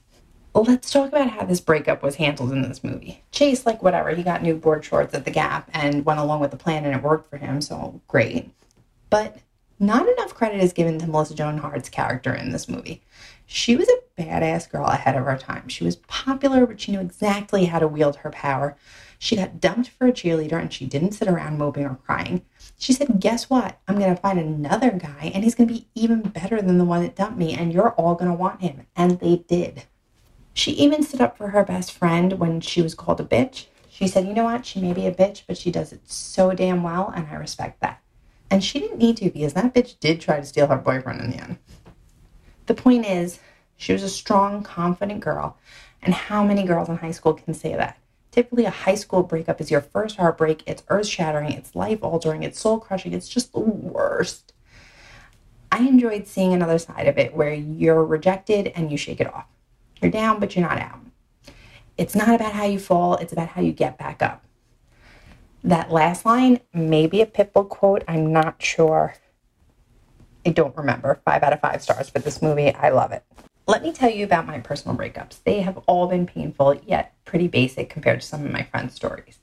[0.57, 3.21] Let's talk about how this breakup was handled in this movie.
[3.31, 6.51] Chase, like whatever, he got new board shorts at the Gap and went along with
[6.51, 8.49] the plan and it worked for him, so great.
[9.09, 9.39] But
[9.79, 13.03] not enough credit is given to Melissa Joan Hart's character in this movie.
[13.45, 15.67] She was a badass girl ahead of her time.
[15.67, 18.77] She was popular, but she knew exactly how to wield her power.
[19.19, 22.45] She got dumped for a cheerleader and she didn't sit around moping or crying.
[22.77, 23.77] She said, Guess what?
[23.89, 26.85] I'm going to find another guy and he's going to be even better than the
[26.85, 28.87] one that dumped me, and you're all going to want him.
[28.95, 29.83] And they did.
[30.55, 33.65] She even stood up for her best friend when she was called a bitch.
[33.89, 34.65] She said, You know what?
[34.65, 37.81] She may be a bitch, but she does it so damn well, and I respect
[37.81, 38.01] that.
[38.49, 41.31] And she didn't need to because that bitch did try to steal her boyfriend in
[41.31, 41.57] the end.
[42.67, 43.39] The point is,
[43.75, 45.57] she was a strong, confident girl.
[46.01, 47.97] And how many girls in high school can say that?
[48.31, 50.63] Typically, a high school breakup is your first heartbreak.
[50.65, 54.53] It's earth shattering, it's life altering, it's soul crushing, it's just the worst.
[55.69, 59.47] I enjoyed seeing another side of it where you're rejected and you shake it off.
[60.01, 60.99] You're down, but you're not out.
[61.97, 64.43] It's not about how you fall, it's about how you get back up.
[65.63, 69.15] That last line may be a Pitbull quote, I'm not sure.
[70.45, 71.19] I don't remember.
[71.25, 72.71] Five out of five stars for this movie.
[72.73, 73.23] I love it.
[73.67, 75.41] Let me tell you about my personal breakups.
[75.43, 79.39] They have all been painful, yet pretty basic compared to some of my friends' stories.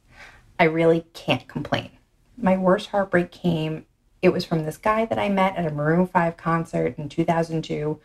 [0.61, 1.91] I really can't complain.
[2.37, 3.87] My worst heartbreak came,
[4.21, 7.99] it was from this guy that I met at a Maroon 5 concert in 2002.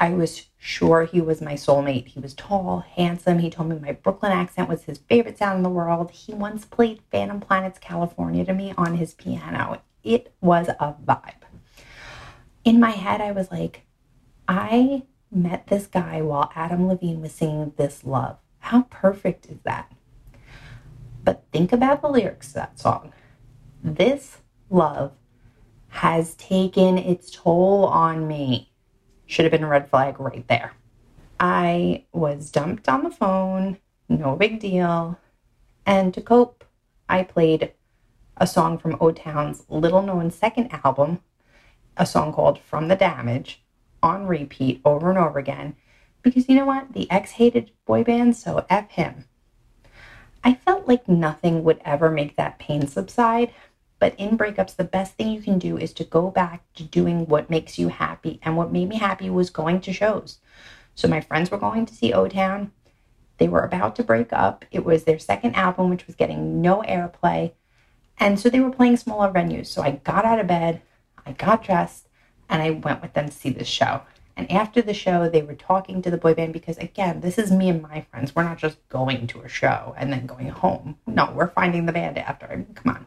[0.00, 2.08] I was sure he was my soulmate.
[2.08, 3.38] He was tall, handsome.
[3.40, 6.10] He told me my Brooklyn accent was his favorite sound in the world.
[6.10, 9.82] He once played Phantom Planets California to me on his piano.
[10.02, 11.42] It was a vibe.
[12.64, 13.82] In my head, I was like,
[14.48, 18.38] I met this guy while Adam Levine was singing This Love.
[18.60, 19.92] How perfect is that?
[21.22, 23.12] But think about the lyrics to that song.
[23.84, 24.38] This
[24.70, 25.12] love
[25.88, 28.69] has taken its toll on me.
[29.30, 30.72] Should have been a red flag right there.
[31.38, 33.78] I was dumped on the phone,
[34.08, 35.20] no big deal.
[35.86, 36.64] And to cope,
[37.08, 37.72] I played
[38.38, 41.20] a song from O Town's little known second album,
[41.96, 43.62] a song called From the Damage,
[44.02, 45.76] on repeat over and over again.
[46.22, 46.92] Because you know what?
[46.92, 49.26] The ex hated boy band, so F him.
[50.42, 53.52] I felt like nothing would ever make that pain subside,
[54.00, 57.26] but in breakups, the best thing you can do is to go back to doing
[57.26, 58.40] what makes you happy.
[58.42, 60.38] And what made me happy was going to shows.
[60.94, 62.72] So my friends were going to see O Town.
[63.36, 64.64] They were about to break up.
[64.72, 67.52] It was their second album, which was getting no airplay.
[68.18, 69.66] And so they were playing smaller venues.
[69.66, 70.82] So I got out of bed,
[71.24, 72.08] I got dressed,
[72.48, 74.02] and I went with them to see the show.
[74.36, 77.50] And after the show, they were talking to the boy band because, again, this is
[77.50, 78.34] me and my friends.
[78.34, 80.96] We're not just going to a show and then going home.
[81.06, 82.46] No, we're finding the band after.
[82.46, 83.06] I mean, come on.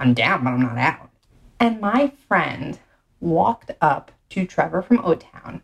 [0.00, 1.10] I'm down, but I'm not out.
[1.60, 2.80] And my friend
[3.20, 5.62] walked up to Trevor from O Town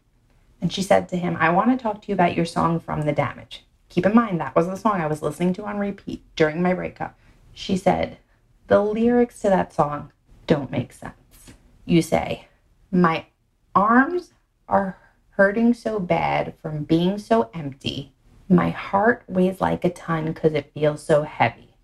[0.60, 3.02] and she said to him, I want to talk to you about your song From
[3.02, 3.64] the Damage.
[3.88, 6.74] Keep in mind, that was the song I was listening to on repeat during my
[6.74, 7.18] breakup.
[7.52, 8.18] She said,
[8.66, 10.12] The lyrics to that song
[10.46, 11.54] don't make sense.
[11.84, 12.48] You say,
[12.90, 13.26] My
[13.74, 14.32] arms
[14.68, 14.98] are
[15.30, 18.12] hurting so bad from being so empty.
[18.48, 21.76] My heart weighs like a ton because it feels so heavy.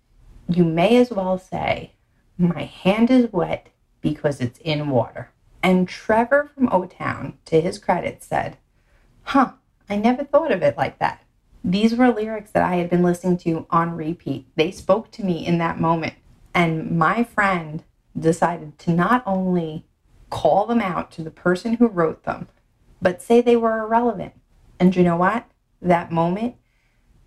[0.49, 1.93] You may as well say,
[2.43, 3.69] My hand is wet
[4.01, 5.31] because it's in water.
[5.63, 8.57] And Trevor from O Town, to his credit, said,
[9.23, 9.53] Huh,
[9.89, 11.23] I never thought of it like that.
[11.63, 14.45] These were lyrics that I had been listening to on repeat.
[14.57, 16.15] They spoke to me in that moment.
[16.53, 17.81] And my friend
[18.19, 19.85] decided to not only
[20.29, 22.49] call them out to the person who wrote them,
[23.01, 24.33] but say they were irrelevant.
[24.81, 25.45] And you know what?
[25.81, 26.55] That moment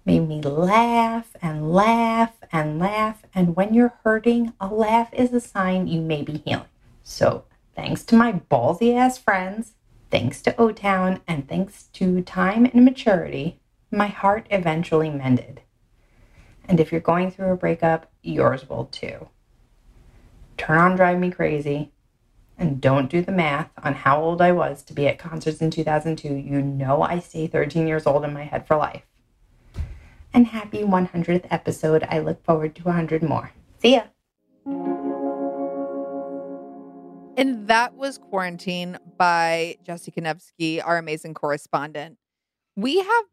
[0.07, 3.24] made me laugh and laugh and laugh.
[3.34, 6.64] And when you're hurting, a laugh is a sign you may be healing.
[7.02, 7.44] So,
[7.74, 9.72] thanks to my ballsy ass friends,
[10.11, 15.61] thanks to O Town, and thanks to time and maturity, my heart eventually mended.
[16.68, 19.28] And if you're going through a breakup, yours will too.
[20.57, 21.92] Turn on Drive Me Crazy
[22.59, 25.70] and don't do the math on how old I was to be at concerts in
[25.70, 26.28] 2002.
[26.34, 29.02] You know I stay 13 years old in my head for life.
[30.37, 32.07] And happy 100th episode.
[32.11, 33.53] I look forward to 100 more.
[33.80, 34.03] See ya.
[37.39, 42.18] And that was Quarantine by Jesse Konevsky, our amazing correspondent.
[42.76, 43.24] We have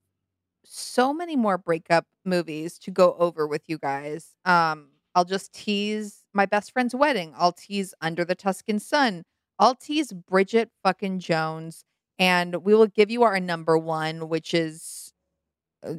[0.64, 4.38] so many more breakup movies to go over with you guys.
[4.46, 7.34] Um, I'll just tease my best friend's wedding.
[7.38, 9.24] I'll tease Under the Tuscan Sun.
[9.60, 11.84] I'll tease Bridget fucking Jones.
[12.18, 15.03] And we will give you our number one, which is,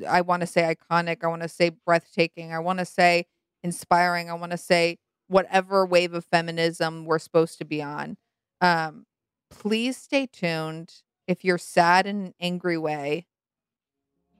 [0.09, 1.23] I want to say iconic.
[1.23, 2.53] I want to say breathtaking.
[2.53, 3.27] I want to say
[3.63, 4.31] inspiring.
[4.31, 8.17] I want to say whatever wave of feminism we're supposed to be on.
[8.61, 9.07] Um,
[9.51, 10.93] please stay tuned.
[11.27, 13.27] If you're sad in an angry way,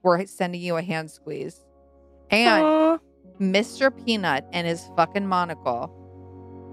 [0.03, 1.65] we're sending you a hand squeeze.
[2.29, 2.97] And Aw.
[3.39, 3.91] Mr.
[4.05, 5.91] Peanut and his fucking monocle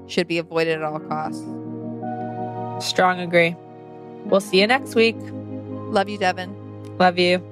[0.06, 1.42] should be avoided at all costs.
[2.86, 3.56] Strong agree.
[4.26, 5.16] We'll see you next week.
[5.18, 6.54] Love you, Devin.
[6.98, 7.51] Love you.